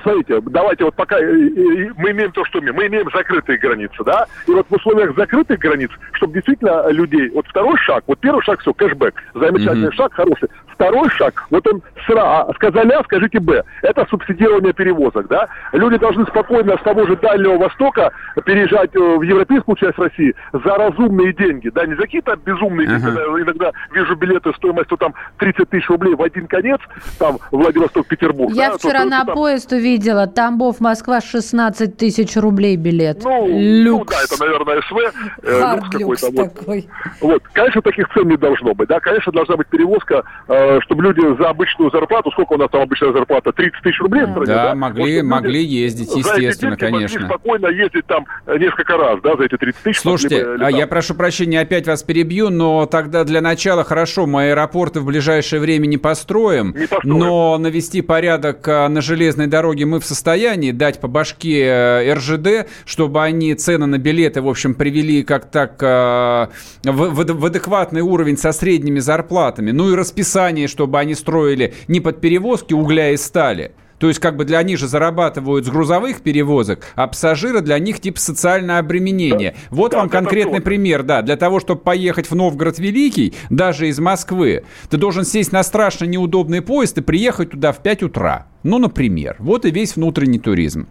[0.03, 2.71] Смотрите, давайте вот пока мы имеем то, что мы.
[2.73, 4.25] Мы имеем закрытые границы, да?
[4.47, 7.29] И вот в условиях закрытых границ, чтобы действительно людей...
[7.29, 9.13] Вот второй шаг, вот первый шаг, все, кэшбэк.
[9.33, 9.95] Замечательный mm-hmm.
[9.95, 10.49] шаг, хороший.
[10.67, 13.63] Второй шаг, вот он сра, сказали А, скажите Б.
[13.81, 15.47] Это субсидирование перевозок, да?
[15.71, 18.11] Люди должны спокойно с того же Дальнего Востока
[18.45, 23.05] переезжать э, в европейскую часть России за разумные деньги, да, не за какие-то безумные деньги.
[23.05, 23.43] Uh-huh.
[23.43, 26.79] Иногда вижу билеты стоимостью там 30 тысяч рублей в один конец,
[27.19, 28.53] там Владивосток-Петербург.
[28.53, 29.35] Я да, вчера то, на там...
[29.35, 33.23] поезд увидела, Тамбов-Москва 16 тысяч рублей билет.
[33.23, 34.11] Ну, люкс.
[34.11, 34.97] ну да, это, наверное, СВ.
[35.43, 36.31] Э, люкс какой-то.
[36.31, 36.87] Такой.
[37.21, 37.33] Вот.
[37.33, 41.03] вот, конечно, таких цен не должно быть, да, конечно, должна быть перевозка э, Э, чтобы
[41.03, 44.45] люди за обычную зарплату, сколько у нас там обычная зарплата, 30 тысяч рублей в стране,
[44.45, 44.63] да?
[44.69, 44.75] да?
[44.75, 47.21] могли, вот, могли ездить, естественно, конечно.
[47.21, 49.99] Могли спокойно ездить там несколько раз, да, за эти 30 тысяч.
[49.99, 54.49] Слушайте, могли, а я прошу прощения, опять вас перебью, но тогда для начала хорошо, мы
[54.49, 57.19] аэропорты в ближайшее время не построим, не построим.
[57.19, 62.69] но навести порядок а, на железной дороге мы в состоянии дать по башке э, РЖД,
[62.85, 66.49] чтобы они цены на билеты, в общем, привели как так а,
[66.83, 72.21] в, в адекватный уровень со средними зарплатами, ну и расписание чтобы они строили не под
[72.21, 76.87] перевозки угля и стали, то есть, как бы для них же зарабатывают с грузовых перевозок,
[76.95, 79.51] а пассажиры для них типа социальное обременение.
[79.51, 79.57] Да.
[79.69, 81.21] Вот да, вам конкретный пример, да.
[81.21, 86.03] Для того, чтобы поехать в Новгород Великий, даже из Москвы, ты должен сесть на страшно
[86.03, 88.47] неудобный поезд и приехать туда в 5 утра.
[88.63, 89.35] Ну, например.
[89.39, 90.87] Вот и весь внутренний туризм.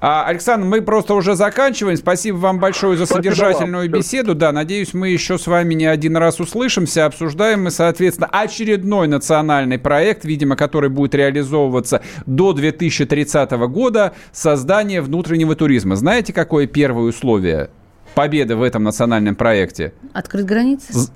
[0.00, 1.96] А, Александр, мы просто уже заканчиваем.
[1.96, 4.34] Спасибо вам большое за содержательную беседу.
[4.34, 7.06] Да, надеюсь, мы еще с вами не один раз услышимся.
[7.06, 15.54] Обсуждаем мы, соответственно, очередной национальный проект, видимо, который будет реализовываться до 2030 года, создание внутреннего
[15.54, 15.96] туризма.
[15.96, 17.70] Знаете, какое первое условие
[18.14, 19.92] победы в этом национальном проекте?
[20.12, 21.08] Открыть границы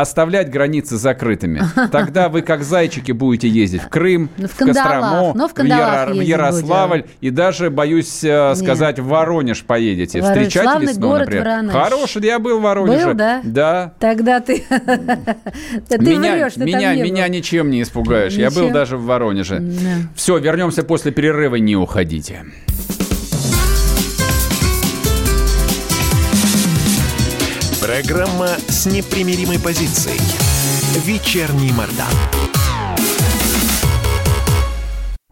[0.00, 1.62] оставлять границы закрытыми.
[1.92, 5.64] Тогда вы как зайчики будете ездить в Крым, ну, в, в Кострому, ну, в, в,
[5.64, 7.14] Яро, в Ярославль будем.
[7.20, 9.06] и даже, боюсь э, сказать, Нет.
[9.06, 10.20] в Воронеж поедете.
[10.20, 10.46] Воронеж.
[10.46, 11.44] Встречать Славный весну, город например.
[11.44, 11.72] Воронеж.
[11.72, 13.06] Хороший, я был в Воронеже.
[13.08, 13.40] Был, да?
[13.44, 13.92] Да.
[13.98, 14.64] Тогда ты,
[15.98, 18.34] меня, меня, меня ничем не испугаешь.
[18.34, 19.62] Я был даже в Воронеже.
[20.14, 22.44] Все, вернемся после перерыва, не уходите.
[27.80, 30.18] Программа с непримиримой позицией.
[31.04, 32.06] Вечерний Мордан.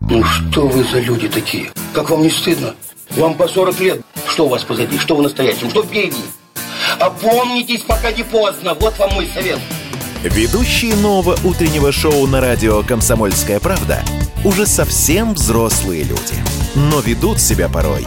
[0.00, 1.72] Ну что вы за люди такие?
[1.94, 2.74] Как вам не стыдно?
[3.16, 4.02] Вам по 40 лет.
[4.26, 4.98] Что у вас позади?
[4.98, 5.70] Что в настоящем?
[5.70, 6.20] Что впереди?
[7.00, 8.74] Опомнитесь, пока не поздно.
[8.74, 9.58] Вот вам мой совет.
[10.22, 14.04] Ведущие нового утреннего шоу на радио «Комсомольская правда»
[14.44, 16.34] уже совсем взрослые люди.
[16.74, 18.06] Но ведут себя порой.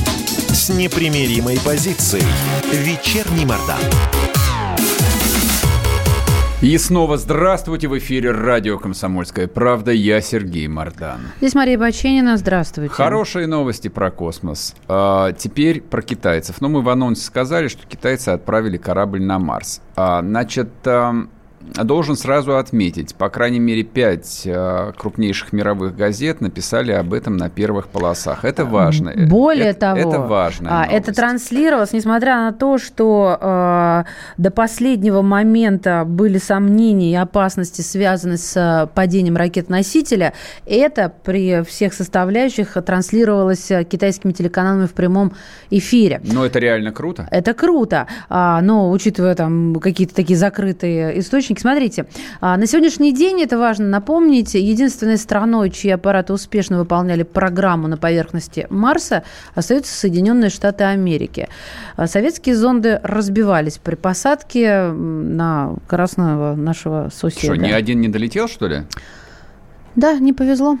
[0.71, 2.23] непримиримой позицией.
[2.71, 3.79] Вечерний Мордан.
[6.61, 9.91] И снова здравствуйте в эфире радио «Комсомольская правда».
[9.91, 11.21] Я Сергей Мордан.
[11.39, 12.37] Здесь Мария Баченина.
[12.37, 12.93] Здравствуйте.
[12.93, 14.75] Хорошие новости про космос.
[14.87, 16.61] А, теперь про китайцев.
[16.61, 19.81] Ну, мы в анонсе сказали, что китайцы отправили корабль на Марс.
[19.95, 21.25] А, значит, а,
[21.83, 27.49] должен сразу отметить, по крайней мере, пять э, крупнейших мировых газет написали об этом на
[27.49, 28.45] первых полосах.
[28.45, 29.13] Это важно.
[29.27, 30.83] Более это, того, это важно.
[30.83, 34.03] А, это транслировалось, несмотря на то, что э,
[34.37, 40.33] до последнего момента были сомнения и опасности, связанные с э, падением ракет-носителя,
[40.65, 45.33] это при всех составляющих транслировалось э, китайскими телеканалами в прямом
[45.69, 46.21] эфире.
[46.23, 47.27] Но это реально круто.
[47.31, 51.61] Это круто, а, но учитывая там какие-то такие закрытые источники, источники.
[51.61, 52.05] Смотрите,
[52.39, 57.97] а, на сегодняшний день, это важно напомнить, единственной страной, чьи аппараты успешно выполняли программу на
[57.97, 59.23] поверхности Марса,
[59.55, 61.47] остаются Соединенные Штаты Америки.
[61.95, 67.55] А, советские зонды разбивались при посадке на красного нашего соседа.
[67.55, 68.83] Что, ни один не долетел, что ли?
[69.95, 70.77] Да, не повезло.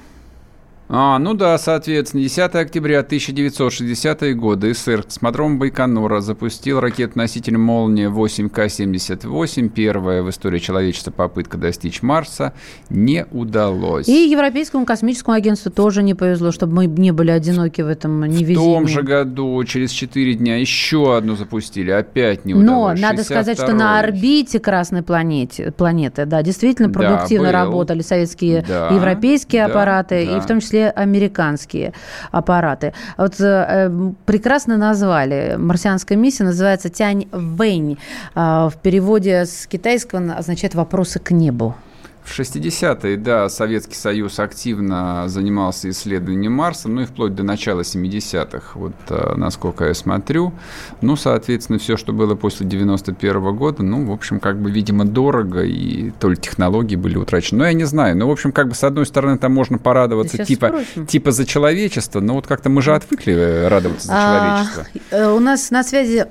[0.93, 9.69] А, ну да, соответственно, 10 октября 1960 года СССР космодром Байконура запустил ракетоноситель «Молния» 8К-78.
[9.69, 12.51] Первая в истории человечества попытка достичь Марса
[12.89, 14.09] не удалось.
[14.09, 18.55] И Европейскому космическому агентству тоже не повезло, чтобы мы не были одиноки в этом невезении.
[18.55, 22.99] В том же году, через 4 дня, еще одну запустили, опять не удалось.
[22.99, 28.65] Но надо сказать, что на орбите Красной планете, планеты, да, действительно продуктивно да, работали советские
[28.67, 30.37] да, европейские да, аппараты, да.
[30.37, 31.93] и в том числе американские
[32.31, 32.93] аппараты.
[33.17, 33.91] Вот э,
[34.25, 35.55] прекрасно назвали.
[35.57, 37.97] Марсианская миссия называется Тянь Вэнь.
[38.35, 41.75] Э, в переводе с китайского означает «вопросы к небу».
[42.23, 48.79] В 60-е, да, Советский Союз активно занимался исследованием Марса, ну и вплоть до начала 70-х,
[48.79, 50.53] вот э, насколько я смотрю.
[51.01, 55.05] Ну, соответственно, все, что было после 91 -го года, ну, в общем, как бы, видимо,
[55.05, 57.59] дорого, и то ли технологии были утрачены.
[57.59, 58.15] Ну, я не знаю.
[58.17, 62.19] Ну, в общем, как бы, с одной стороны, там можно порадоваться типа, типа за человечество,
[62.19, 64.85] но вот как-то мы же отвыкли э, радоваться за а, человечество.
[65.11, 66.25] А, у нас на связи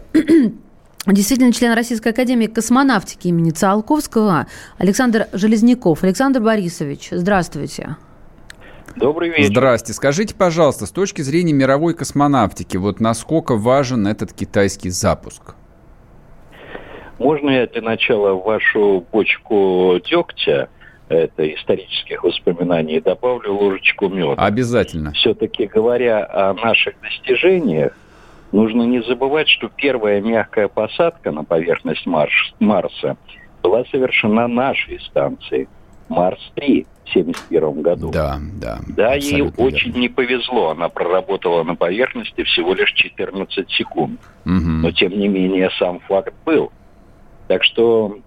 [1.13, 4.47] Действительно, член Российской Академии космонавтики имени Циолковского
[4.79, 6.05] Александр Железняков.
[6.05, 7.97] Александр Борисович, здравствуйте.
[8.97, 9.51] Добрый вечер.
[9.51, 9.93] Здрасте.
[9.93, 15.55] Скажите, пожалуйста, с точки зрения мировой космонавтики, вот насколько важен этот китайский запуск?
[17.19, 20.69] Можно я для начала в вашу бочку дегтя,
[21.09, 24.35] это исторических воспоминаний, добавлю ложечку меда?
[24.35, 25.13] Обязательно.
[25.13, 27.93] Все-таки говоря о наших достижениях,
[28.53, 33.17] Нужно не забывать, что первая мягкая посадка на поверхность Марс, Марса
[33.63, 35.69] была совершена нашей станцией
[36.09, 38.11] Марс-3 в 1971 году.
[38.11, 38.79] Да, да.
[38.89, 39.53] Да, ей верно.
[39.57, 40.71] очень не повезло.
[40.71, 44.21] Она проработала на поверхности всего лишь 14 секунд.
[44.45, 44.53] Угу.
[44.53, 46.73] Но, тем не менее, сам факт был.
[47.47, 48.19] Так что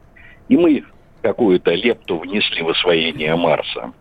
[0.48, 0.84] и мы
[1.22, 3.92] какую-то лепту внесли в освоение Марса.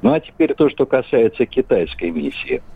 [0.00, 2.62] Ну а теперь то, что касается китайской миссии–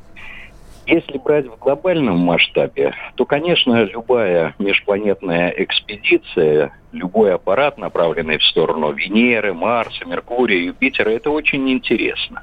[0.89, 8.93] если брать в глобальном масштабе, то, конечно, любая межпланетная экспедиция, любой аппарат, направленный в сторону
[8.93, 12.43] Венеры, Марса, Меркурия, Юпитера, это очень интересно.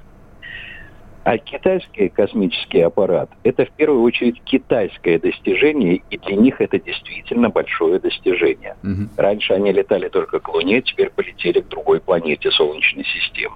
[1.23, 7.49] А китайский космический аппарат– это в первую очередь китайское достижение, и для них это действительно
[7.49, 8.75] большое достижение.
[8.83, 9.09] Угу.
[9.17, 13.55] Раньше они летали только к Луне, теперь полетели к другой планете Солнечной системы.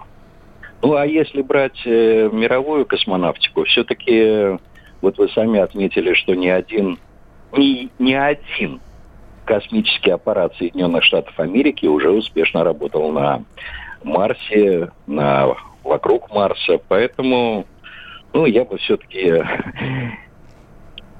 [0.82, 4.58] Ну а если брать э, мировую космонавтику, все-таки
[5.01, 6.97] вот вы сами отметили, что ни один,
[7.53, 8.79] ни, ни один
[9.45, 13.43] космический аппарат Соединенных Штатов Америки уже успешно работал на
[14.03, 16.79] Марсе, на, вокруг Марса.
[16.88, 17.65] Поэтому
[18.33, 19.43] ну, я бы все-таки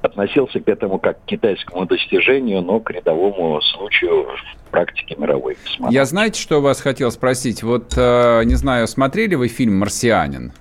[0.02, 5.96] относился к этому как к китайскому достижению, но к рядовому случаю в практике мировой космонавтики.
[5.96, 7.64] Я знаете, что вас хотел спросить?
[7.64, 10.54] Вот, э, не знаю, смотрели вы фильм «Марсианин»?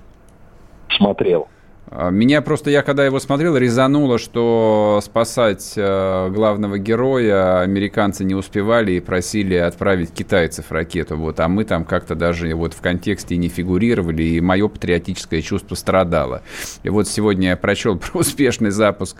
[0.89, 1.47] Смотрел.
[1.91, 8.35] А, меня просто, я когда его смотрел, резануло, что спасать э, главного героя американцы не
[8.35, 11.17] успевали и просили отправить китайцев ракету.
[11.17, 15.73] Вот, а мы там как-то даже вот в контексте не фигурировали, и мое патриотическое чувство
[15.73, 16.43] страдало.
[16.83, 19.17] И вот сегодня я прочел про успешный запуск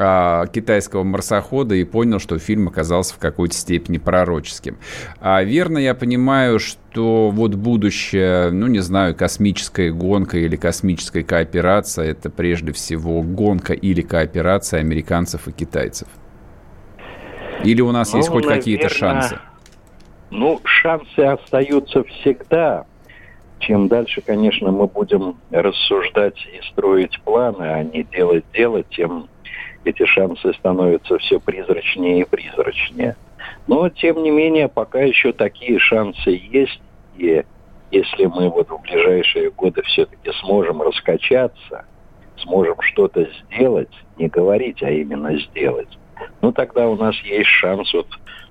[0.00, 4.78] а, китайского марсохода и понял, что фильм оказался в какой-то степени пророческим.
[5.20, 12.12] А верно я понимаю, что вот будущее, ну не знаю, космическая гонка или космическая кооперация,
[12.12, 16.06] это прежде всего гонка или кооперация американцев и китайцев.
[17.64, 19.38] Или у нас ну, есть хоть какие-то шансы?
[20.30, 22.86] Ну, шансы остаются всегда.
[23.58, 29.28] Чем дальше, конечно, мы будем рассуждать и строить планы, а не делать дело, тем
[29.84, 33.16] эти шансы становятся все призрачнее и призрачнее.
[33.66, 36.80] Но, тем не менее, пока еще такие шансы есть,
[37.16, 37.44] и
[37.90, 41.84] если мы вот в ближайшие годы все-таки сможем раскачаться,
[42.38, 45.98] сможем что-то сделать, не говорить, а именно сделать,
[46.42, 48.08] ну тогда у нас есть шанс вот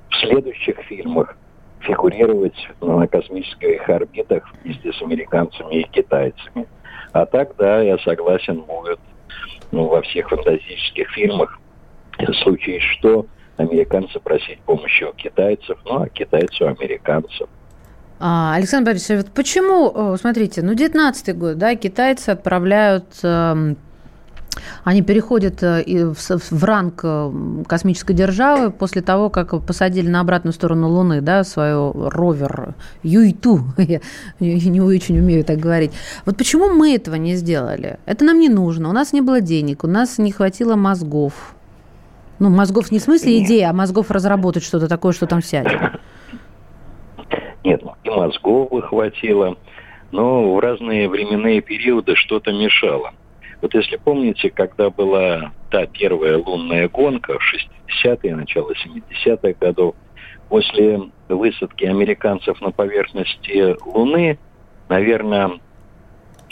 [0.09, 1.37] в следующих фильмах
[1.81, 6.67] фигурировать на космических орбитах вместе с американцами и китайцами.
[7.13, 8.99] А тогда, я согласен, будет
[9.71, 11.59] ну, во всех фантастических фильмах,
[12.17, 13.25] в случае что,
[13.57, 17.47] американцы просить помощи у китайцев, ну, а китайцы у американцев.
[18.19, 23.75] А, Александр Борисович, вот почему, смотрите, ну, 19 год, да, китайцы отправляют э,
[24.83, 25.83] они переходят э,
[26.13, 27.31] в ранг э,
[27.67, 33.61] космической державы после того, как посадили на обратную сторону Луны, да, свою ровер Юйту.
[33.77, 33.99] Я
[34.39, 35.91] не очень умею так говорить.
[36.25, 37.99] Вот почему мы этого не сделали?
[38.05, 38.89] Это нам не нужно.
[38.89, 41.55] У нас не было денег, у нас не хватило мозгов.
[42.39, 45.99] Ну, мозгов не в смысле идеи, а мозгов разработать что-то такое, что там сядет.
[47.63, 49.57] Нет, и мозгов бы хватило,
[50.11, 53.11] но в разные временные периоды что-то мешало.
[53.61, 59.95] Вот если помните, когда была та первая лунная гонка в 60-е, начало 70-х годов,
[60.49, 64.37] после высадки американцев на поверхности Луны,
[64.89, 65.59] наверное,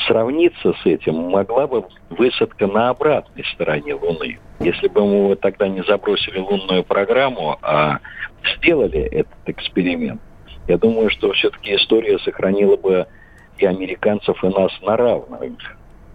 [0.07, 4.39] сравниться с этим могла бы высадка на обратной стороне Луны.
[4.59, 7.99] Если бы мы тогда не забросили лунную программу, а
[8.57, 10.21] сделали этот эксперимент,
[10.67, 13.05] я думаю, что все-таки история сохранила бы
[13.57, 15.39] и американцев, и нас на равных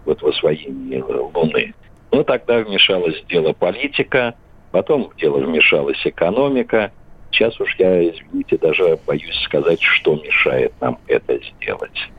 [0.05, 1.73] вот в освоении Луны.
[2.11, 4.35] Но тогда вмешалось дело политика,
[4.71, 6.91] потом в дело вмешалась экономика.
[7.31, 12.09] Сейчас уж я, извините, даже боюсь сказать, что мешает нам это сделать.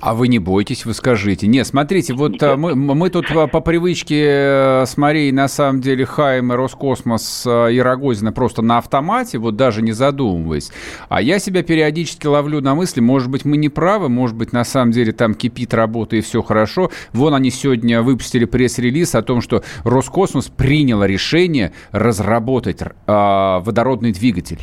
[0.00, 1.46] А вы не бойтесь, вы скажите.
[1.46, 5.80] Не, смотрите, вот а, мы, мы тут а, по привычке э, с Марией, на самом
[5.80, 10.70] деле, Хайм и Роскосмос и Рогозина просто на автомате, вот даже не задумываясь.
[11.08, 14.64] А я себя периодически ловлю на мысли, может быть, мы не правы, может быть, на
[14.64, 16.90] самом деле там кипит работа и все хорошо.
[17.12, 24.60] Вон они сегодня выпустили пресс-релиз о том, что Роскосмос принял решение разработать э, водородный двигатель.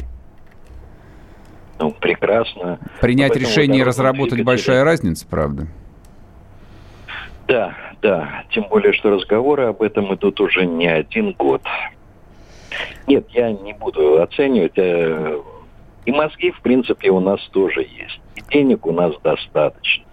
[1.84, 2.80] Ну, прекрасно.
[3.02, 4.46] Принять решение и разработать двигателя.
[4.46, 5.67] большая разница, правда?
[7.46, 8.46] Да, да.
[8.52, 11.62] Тем более, что разговоры об этом идут уже не один год.
[13.06, 14.78] Нет, я не буду оценивать.
[14.78, 15.41] Э,
[16.06, 18.22] и мозги, в принципе, у нас тоже есть.
[18.36, 20.06] И денег у нас достаточно.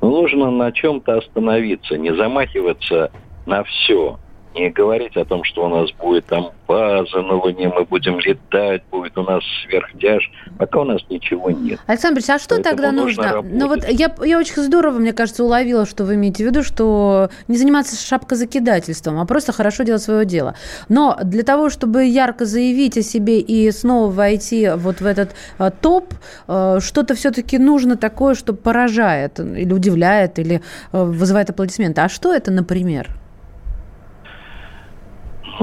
[0.00, 3.12] Но нужно на чем-то остановиться, не замахиваться
[3.44, 4.18] на все
[4.54, 8.82] не говорить о том, что у нас будет там база на Луне, мы будем летать,
[8.90, 11.80] будет у нас сверхдяж, пока у нас ничего нет.
[11.86, 13.42] Александр Борисович, а что Поэтому тогда нужно?
[13.42, 17.30] Ну вот я, я очень здорово, мне кажется, уловила, что вы имеете в виду, что
[17.48, 20.54] не заниматься шапкозакидательством, а просто хорошо делать свое дело.
[20.88, 25.70] Но для того, чтобы ярко заявить о себе и снова войти вот в этот а,
[25.70, 26.14] топ,
[26.46, 30.62] а, что-то все-таки нужно такое, что поражает или удивляет, или
[30.92, 32.00] а, вызывает аплодисменты.
[32.00, 33.08] А что это, например?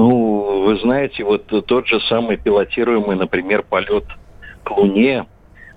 [0.00, 4.04] Ну, вы знаете, вот тот же самый пилотируемый, например, полет
[4.64, 5.26] к Луне,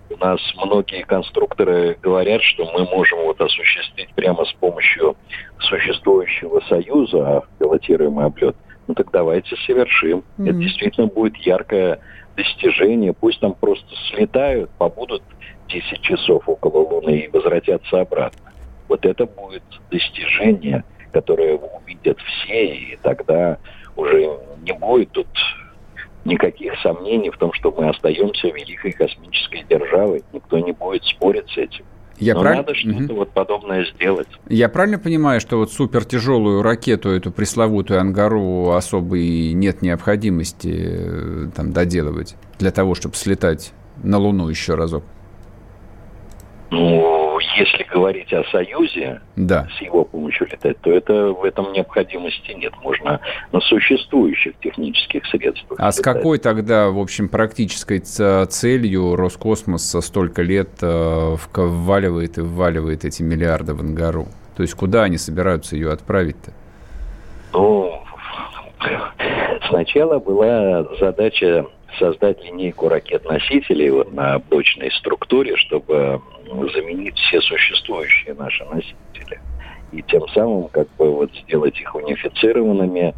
[0.10, 5.18] у нас многие конструкторы говорят, что мы можем вот осуществить прямо с помощью
[5.60, 8.56] существующего союза пилотируемый облет.
[8.88, 10.20] Ну так давайте совершим.
[10.38, 10.50] Mm-hmm.
[10.50, 12.00] Это действительно будет яркое
[12.38, 13.12] достижение.
[13.12, 15.22] Пусть там просто слетают, побудут
[15.68, 18.54] 10 часов около Луны и возвратятся обратно.
[18.88, 23.58] Вот это будет достижение, которое увидят все, и тогда
[23.96, 25.28] уже не будет тут
[26.26, 30.24] никаких сомнений в том, что мы остаемся великой космической державой.
[30.32, 31.86] Никто не будет спорить с этим.
[32.20, 32.58] Я Но прав...
[32.58, 33.16] надо что-то угу.
[33.16, 34.28] вот подобное сделать.
[34.48, 41.74] Я правильно понимаю, что вот супертяжелую ракету, эту пресловутую Ангару, особой нет необходимости э, там
[41.74, 45.04] доделывать для того, чтобы слетать на Луну еще разок?
[46.70, 49.68] Ну, если говорить о Союзе, да.
[49.78, 52.74] с его помощью летать, то это в этом необходимости нет.
[52.82, 53.20] Можно
[53.52, 55.80] на существующих технических средствах.
[55.80, 55.96] А летать.
[55.96, 63.22] с какой тогда, в общем, практической целью Роскосмос столько лет э, вваливает и вваливает эти
[63.22, 64.28] миллиарды в Ангару?
[64.56, 66.52] То есть куда они собираются ее отправить-то?
[67.54, 68.04] Ну,
[69.70, 71.66] сначала была задача
[71.98, 76.22] создать линейку ракет-носителей вот на блочной структуре, чтобы
[76.74, 79.40] заменить все существующие наши носители.
[79.92, 83.14] И тем самым как бы вот сделать их унифицированными,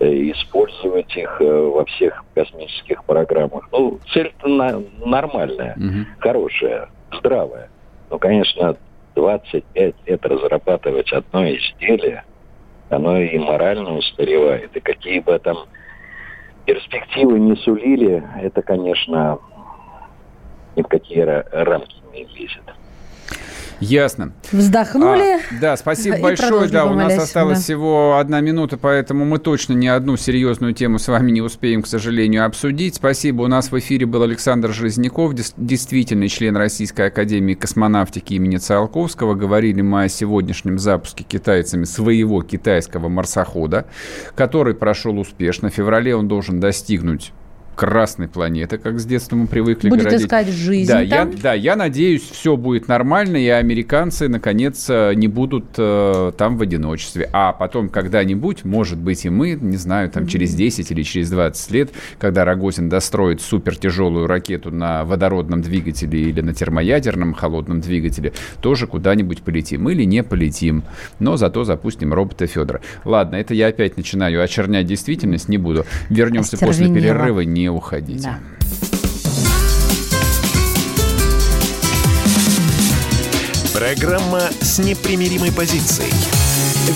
[0.00, 3.68] э, использовать их э, во всех космических программах.
[3.72, 6.06] Ну, цель-то на, нормальная, угу.
[6.20, 7.70] хорошая, здравая.
[8.10, 8.76] Но, конечно,
[9.16, 12.24] 25 лет разрабатывать одно изделие,
[12.88, 14.76] оно и морально устаревает.
[14.76, 15.66] И какие бы там
[16.64, 19.38] перспективы не сулили, это, конечно,
[20.76, 22.81] ни в какие рамки не влезет.
[23.82, 24.32] Ясно.
[24.52, 25.38] Вздохнули.
[25.38, 26.68] А, да, спасибо большое.
[26.68, 27.64] Да, у нас осталось да.
[27.64, 31.88] всего одна минута, поэтому мы точно ни одну серьезную тему с вами не успеем, к
[31.88, 32.94] сожалению, обсудить.
[32.94, 33.42] Спасибо.
[33.42, 39.34] У нас в эфире был Александр Жизняков, действительный член Российской Академии Космонавтики имени Циолковского.
[39.34, 43.86] Говорили мы о сегодняшнем запуске китайцами своего китайского марсохода,
[44.36, 45.70] который прошел успешно.
[45.70, 47.32] В феврале он должен достигнуть
[47.74, 50.26] красной планеты, как с детства мы привыкли будет городить.
[50.26, 51.30] искать жизнь да, там?
[51.30, 56.56] Я, да, я надеюсь, все будет нормально, и американцы, наконец, э, не будут э, там
[56.56, 57.28] в одиночестве.
[57.32, 60.28] А потом когда-нибудь, может быть, и мы, не знаю, там mm-hmm.
[60.28, 66.40] через 10 или через 20 лет, когда Рогозин достроит супертяжелую ракету на водородном двигателе или
[66.40, 69.88] на термоядерном холодном двигателе, тоже куда-нибудь полетим.
[69.88, 70.84] Или не полетим,
[71.18, 72.80] но зато запустим робота Федора.
[73.04, 75.84] Ладно, это я опять начинаю очернять действительность, не буду.
[76.10, 77.40] Вернемся после перерыва.
[77.40, 78.22] Не не уходите.
[78.22, 78.40] Да.
[83.72, 86.12] Программа с непримиримой позицией.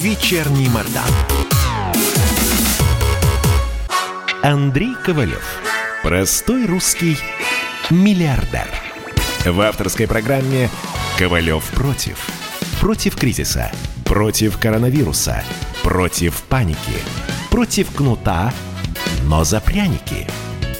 [0.03, 1.05] Вечерний Мордан.
[4.43, 5.45] Андрей Ковалев.
[6.03, 7.17] Простой русский
[7.91, 8.69] миллиардер.
[9.45, 10.69] В авторской программе
[11.19, 12.29] «Ковалев против».
[12.81, 13.71] Против кризиса.
[14.05, 15.45] Против коронавируса.
[15.83, 16.99] Против паники.
[17.51, 18.53] Против кнута,
[19.25, 20.27] но за пряники–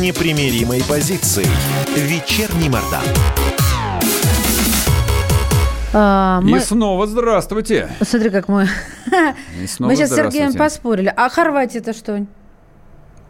[0.00, 1.48] непримиримой позицией.
[1.96, 3.04] Вечерний Мордан.
[5.92, 6.58] А, мы...
[6.58, 7.88] И снова здравствуйте.
[8.00, 8.68] Смотри, как мы...
[9.78, 11.12] Мы сейчас с Сергеем поспорили.
[11.16, 12.26] А Хорватия это что?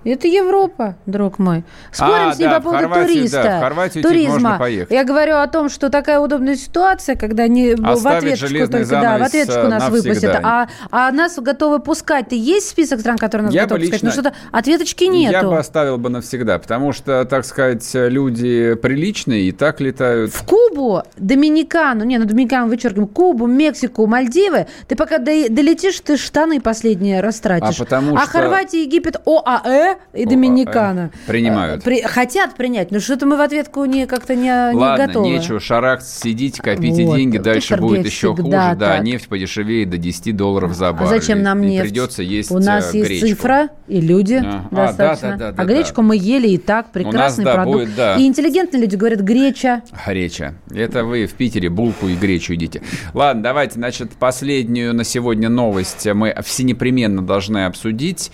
[0.05, 1.65] Это Европа, друг мой.
[1.91, 3.43] Спорим а, с ним да, по поводу Хорватию, туриста.
[3.43, 4.33] Да, в Хорватию туризма.
[4.35, 4.93] Можно поехать.
[4.93, 9.23] Я говорю о том, что такая удобная ситуация, когда не в ответочку только, да, в
[9.23, 12.29] ответочку нас выпустят, а, а нас готовы пускать.
[12.29, 14.17] Ты есть список стран, которые нас я готовы лично, пускать?
[14.17, 15.33] Ну что-то ответочки нету.
[15.33, 20.33] Я бы оставил бы навсегда, потому что, так сказать, люди приличные и так летают.
[20.33, 26.61] В Кубу, Доминикану, не, ну Доминикану вычеркиваем, Кубу, Мексику, Мальдивы, ты пока долетишь, ты штаны
[26.61, 27.81] последние растратишь.
[27.81, 28.31] А, потому а что...
[28.31, 31.11] Хорватия, Египет, ОАЭ, и Доминикана.
[31.27, 31.85] Принимают.
[31.85, 35.29] При, хотят принять, но что-то мы в ответку не, как-то не, Ладно, не готовы.
[35.29, 37.17] нечего, шарах, сидите, копите вот.
[37.17, 38.51] деньги, дальше Сергей, будет еще хуже.
[38.51, 38.79] Так.
[38.79, 41.07] Да, нефть подешевеет до 10 долларов за баррель.
[41.07, 41.89] А зачем нам и нефть?
[41.89, 43.27] придется есть У нас э, есть гречку.
[43.29, 45.29] цифра и люди а, достаточно.
[45.29, 47.85] А, да, да, да, а гречку мы ели и так, прекрасный нас, да, продукт.
[47.85, 48.17] Будет, да.
[48.17, 49.83] И интеллигентные люди говорят греча.
[50.07, 50.55] Греча.
[50.71, 52.83] Это вы в Питере булку и гречу едите.
[53.13, 58.31] Ладно, давайте, значит, последнюю на сегодня новость мы все непременно должны обсудить.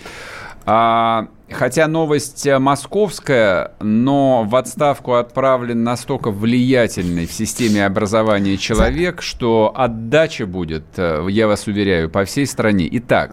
[0.65, 9.21] А, хотя новость э, московская, но в отставку отправлен настолько влиятельный в системе образования человек,
[9.21, 12.87] что отдача будет, э, я вас уверяю, по всей стране.
[12.91, 13.31] Итак,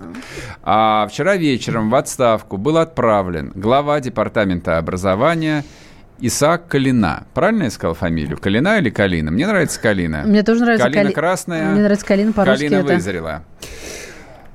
[0.63, 5.65] а вчера вечером в отставку был отправлен глава департамента образования
[6.21, 7.27] Исаак Калина.
[7.33, 8.39] Правильно я сказал фамилию?
[8.39, 9.31] Калина или Калина?
[9.31, 10.25] Мне нравится Калина.
[10.27, 11.03] Мне тоже нравится Калина.
[11.03, 11.71] Калина красная.
[11.71, 12.65] Мне нравится Калина по-русски.
[12.65, 12.95] Калина это...
[12.95, 13.43] вызрела.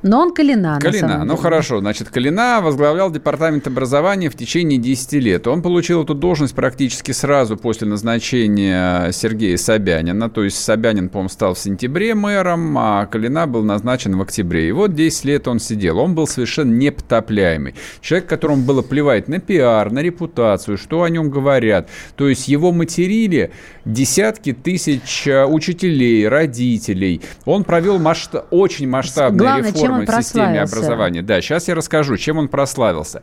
[0.04, 1.80] Но он Калина, Калина, ну хорошо.
[1.80, 5.48] Значит, Калина возглавлял департамент образования в течение 10 лет.
[5.48, 10.30] Он получил эту должность практически сразу после назначения Сергея Собянина.
[10.30, 14.68] То есть Собянин, по-моему, стал в сентябре мэром, а Калина был назначен в октябре.
[14.68, 16.00] И вот 10 лет он сидел.
[16.00, 17.76] Он был совершенно непотопляемый.
[18.02, 21.88] Человек, которому было плевать на пиар, на репутацию, что о нем говорят.
[22.18, 23.52] То есть его материли
[23.86, 27.22] десятки тысяч э, учителей, родителей.
[27.46, 31.22] Он провел масштаб, очень масштабные Главное, реформы системе образования.
[31.22, 33.22] Да, сейчас я расскажу, чем он прославился.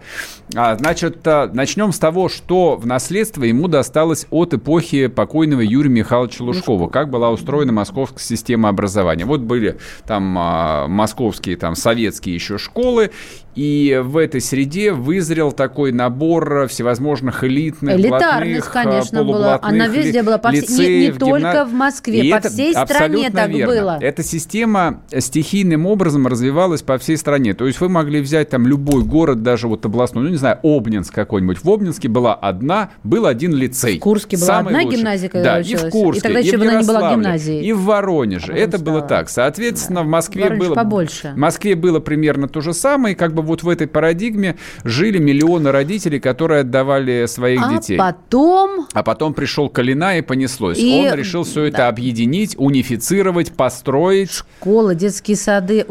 [0.54, 5.90] А, значит, а, начнем с того, что в наследство ему досталось от эпохи покойного Юрия
[5.90, 6.88] Михайловича Лужкова.
[6.88, 9.24] Как была устроена московская система образования.
[9.24, 13.10] Вот были там а, московские, там советские еще школы,
[13.54, 19.58] и в этой среде вызрел такой набор всевозможных элитных, Элитарность, блатных, конечно, была.
[19.60, 21.64] Она везде была, по лицеев, не, не только гимна...
[21.64, 23.74] в Москве, и по всей стране так верно.
[23.74, 23.98] было.
[24.00, 27.54] Эта система стихийным образом развивалась по всей стране.
[27.54, 31.14] То есть вы могли взять там любой город, даже вот областной, ну не знаю, Обнинск
[31.14, 31.62] какой-нибудь.
[31.62, 33.96] В Обнинске была одна, был один лицей.
[33.96, 34.98] В Курске была Самый одна лучший.
[34.98, 35.82] гимназия, когда Да, училась.
[35.82, 37.66] и в Курске, и тогда еще и в она не была гимназией.
[37.66, 38.52] И в Воронеже.
[38.52, 38.98] А это стала.
[38.98, 39.28] было так.
[39.28, 40.06] Соответственно, да.
[40.06, 40.74] в Москве было...
[40.74, 41.32] побольше.
[41.34, 45.70] В Москве было примерно то же самое, как бы вот в этой парадигме жили миллионы
[45.70, 47.96] родителей, которые отдавали своих а детей.
[47.96, 48.86] потом...
[48.92, 50.78] А потом пришел Калина и понеслось.
[50.78, 51.06] И...
[51.06, 51.88] Он решил все это да.
[51.88, 54.30] объединить, унифицировать, построить.
[54.30, 55.84] Школы, детские сады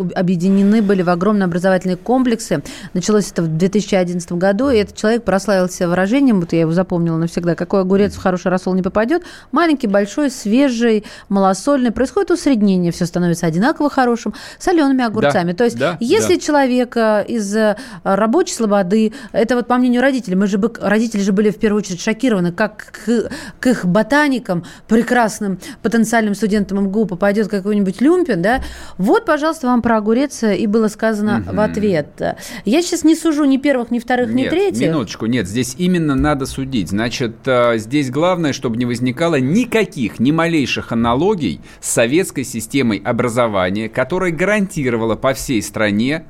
[0.60, 2.62] объединены были в огромные образовательные комплексы.
[2.94, 7.56] Началось это в 2011 году, и этот человек прославился выражением, вот я его запомнила навсегда,
[7.56, 9.24] какой огурец в хороший рассол не попадет.
[9.52, 11.92] Маленький, большой, свежий, малосольный.
[11.92, 15.52] Происходит усреднение, все становится одинаково хорошим, солеными огурцами.
[15.52, 16.42] Да, То есть, да, если да.
[16.42, 21.32] человек из э, рабочей слободы, это вот по мнению родителей, мы же бы, родители же
[21.32, 23.30] были в первую очередь шокированы, как к,
[23.60, 28.62] к их ботаникам, прекрасным потенциальным студентам МГУ попадет какой-нибудь люмпин, да,
[28.98, 31.56] вот, пожалуйста, вам про огурец и было сказано угу.
[31.56, 32.22] в ответ.
[32.66, 34.88] Я сейчас не сужу ни первых, ни вторых, нет, ни третьих.
[34.88, 36.90] минуточку, нет, здесь именно надо судить.
[36.90, 43.90] Значит, э, здесь главное, чтобы не возникало никаких, ни малейших аналогий с советской системой образования,
[43.90, 46.26] которая гарантировала по всей стране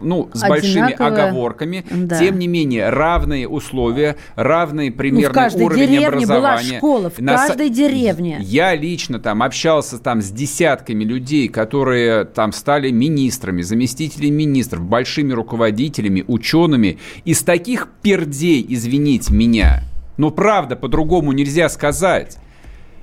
[0.00, 1.84] ну, с большими оговорками.
[1.90, 2.18] Да.
[2.18, 6.26] Тем не менее, равные условия, равный примерный ну, уровень образования.
[6.26, 7.36] Была школа, в На...
[7.36, 8.38] каждой деревне.
[8.40, 15.32] Я лично там общался там с десятками людей, которые там стали министрами, заместителями министров, большими
[15.32, 16.98] руководителями, учеными.
[17.24, 19.84] Из таких пердей, извините меня,
[20.16, 22.38] ну правда, по-другому нельзя сказать.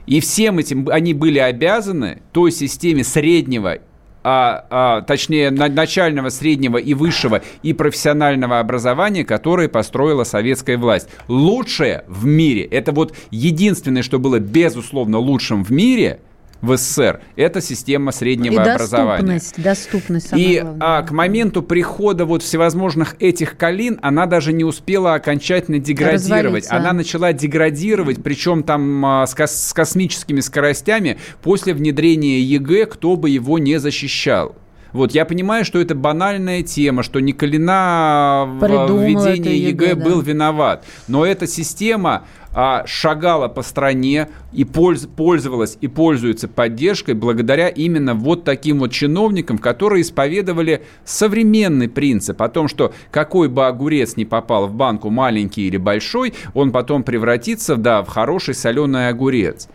[0.06, 3.78] И всем этим они были обязаны той системе среднего
[4.24, 11.10] а, а, точнее начального, среднего и высшего и профессионального образования, которое построила советская власть.
[11.28, 16.20] Лучшее в мире, это вот единственное, что было безусловно лучшим в мире–
[16.62, 17.22] в СССР.
[17.36, 19.34] Это система среднего и образования.
[19.34, 20.34] Доступность, доступность.
[20.36, 26.68] И а, к моменту прихода вот всевозможных этих калин она даже не успела окончательно деградировать.
[26.70, 33.16] Она начала деградировать, причем там а, с, кос- с космическими скоростями после внедрения ЕГЭ, кто
[33.16, 34.56] бы его не защищал.
[34.92, 40.06] Вот, я понимаю, что это банальная тема, что Николина в введении ЕГЭ, ЕГЭ да.
[40.06, 40.84] был виноват.
[41.08, 42.24] Но эта система
[42.54, 48.92] а, шагала по стране и польз, пользовалась и пользуется поддержкой благодаря именно вот таким вот
[48.92, 55.12] чиновникам, которые исповедовали современный принцип о том, что какой бы огурец ни попал в банку,
[55.12, 59.68] маленький или большой, он потом превратится да, в хороший соленый огурец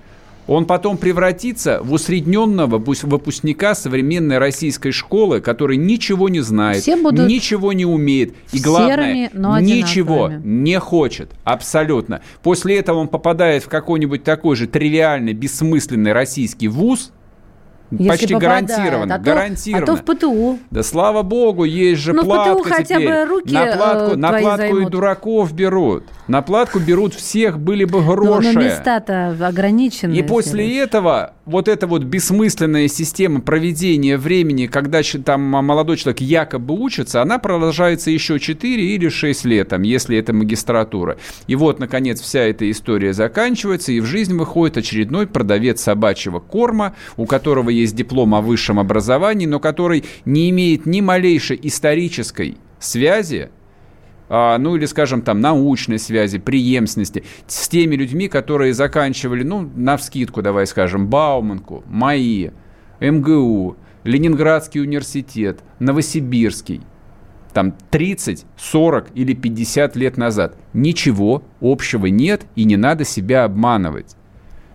[0.47, 7.87] он потом превратится в усредненного выпускника современной российской школы, который ничего не знает, ничего не
[7.87, 11.31] умеет и, главное, серыми, ничего не хочет.
[11.45, 12.21] Абсолютно.
[12.43, 17.13] После этого он попадает в какой-нибудь такой же тривиальный, бессмысленный российский вуз–
[17.99, 18.67] если Почти попадает.
[18.67, 19.15] гарантированно.
[19.15, 19.85] А то, гарантированно.
[19.85, 20.59] А то в ПТУ.
[20.71, 23.09] Да слава богу, есть же Но платка в ПТУ хотя теперь.
[23.09, 24.89] бы руки на платку, э, на платку займут.
[24.89, 26.05] и дураков берут.
[26.29, 28.49] На платку берут всех, были бы гроши.
[28.49, 30.15] Но, но места-то ограничены.
[30.15, 36.75] И после этого вот эта вот бессмысленная система проведения времени, когда там молодой человек якобы
[36.75, 41.19] учится, она продолжается еще 4 или 6 лет, там, если это магистратура.
[41.47, 46.95] И вот, наконец, вся эта история заканчивается, и в жизнь выходит очередной продавец собачьего корма,
[47.17, 53.51] у которого есть диплом о высшем образовании, но который не имеет ни малейшей исторической связи
[54.29, 60.43] ну или, скажем, там, научной связи, преемственности с теми людьми, которые заканчивали, ну, на вскидку,
[60.43, 62.51] давай скажем, Бауманку, МАИ,
[63.01, 66.83] МГУ, Ленинградский университет, Новосибирский,
[67.53, 70.57] там 30, 40 или 50 лет назад.
[70.73, 74.17] Ничего общего нет и не надо себя обманывать.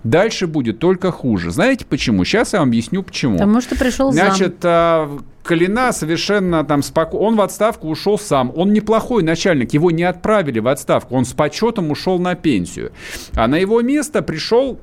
[0.03, 1.51] Дальше будет только хуже.
[1.51, 2.23] Знаете почему?
[2.23, 3.37] Сейчас я вам объясню почему.
[3.37, 5.25] Потому что пришел Значит, зам.
[5.49, 7.25] Калина совершенно там спокойно.
[7.25, 8.53] Он в отставку ушел сам.
[8.55, 9.73] Он неплохой начальник.
[9.73, 11.15] Его не отправили в отставку.
[11.15, 12.91] Он с почетом ушел на пенсию.
[13.33, 14.79] А на его место пришел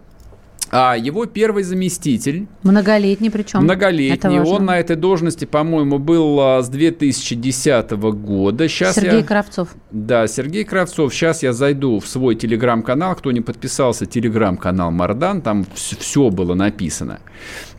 [0.71, 2.49] а его первый заместитель...
[2.65, 3.61] Многолетний причем.
[3.63, 4.41] Многолетний.
[4.41, 8.69] Он на этой должности, по-моему, был а, с 2010 года.
[8.69, 9.25] Сейчас Сергей я...
[9.25, 9.69] Кравцов.
[9.93, 11.15] Да, Сергей Кравцов.
[11.15, 13.15] Сейчас я зайду в свой телеграм-канал.
[13.15, 15.41] Кто не подписался, телеграм-канал Мардан.
[15.41, 17.21] Там все было написано.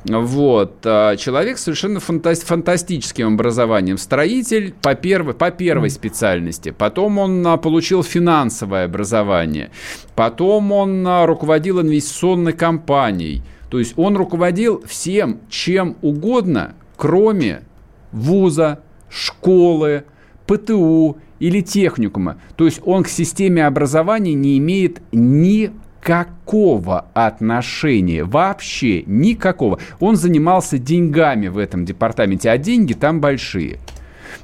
[0.09, 0.85] Вот.
[0.85, 3.97] А, человек с совершенно фанта- фантастическим образованием.
[3.97, 6.71] Строитель по первой, по первой специальности.
[6.71, 9.71] Потом он а, получил финансовое образование.
[10.15, 13.43] Потом он а, руководил инвестиционной компанией.
[13.69, 17.63] То есть он руководил всем, чем угодно, кроме
[18.11, 18.79] вуза,
[19.09, 20.05] школы,
[20.45, 22.37] ПТУ или техникума.
[22.55, 25.71] То есть он к системе образования не имеет ни
[26.01, 29.79] никакого отношения, вообще никакого.
[29.99, 33.79] Он занимался деньгами в этом департаменте, а деньги там большие.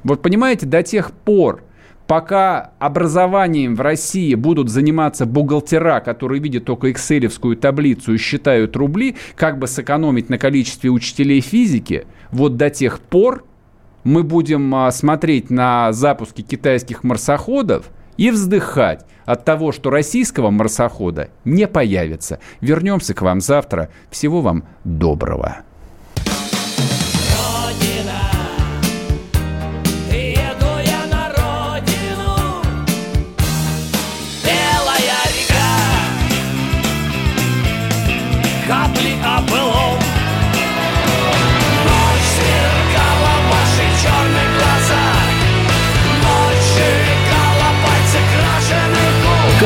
[0.04, 1.64] Вот понимаете, до тех пор,
[2.08, 9.16] пока образованием в России будут заниматься бухгалтера, которые видят только экселевскую таблицу и считают рубли,
[9.36, 13.46] как бы сэкономить на количестве учителей физики, вот до тех пор
[14.04, 21.30] мы будем а, смотреть на запуски китайских марсоходов и вздыхать, от того, что российского марсохода
[21.46, 22.40] не появится.
[22.62, 23.90] Вернемся к вам завтра.
[24.10, 25.60] Всего вам доброго.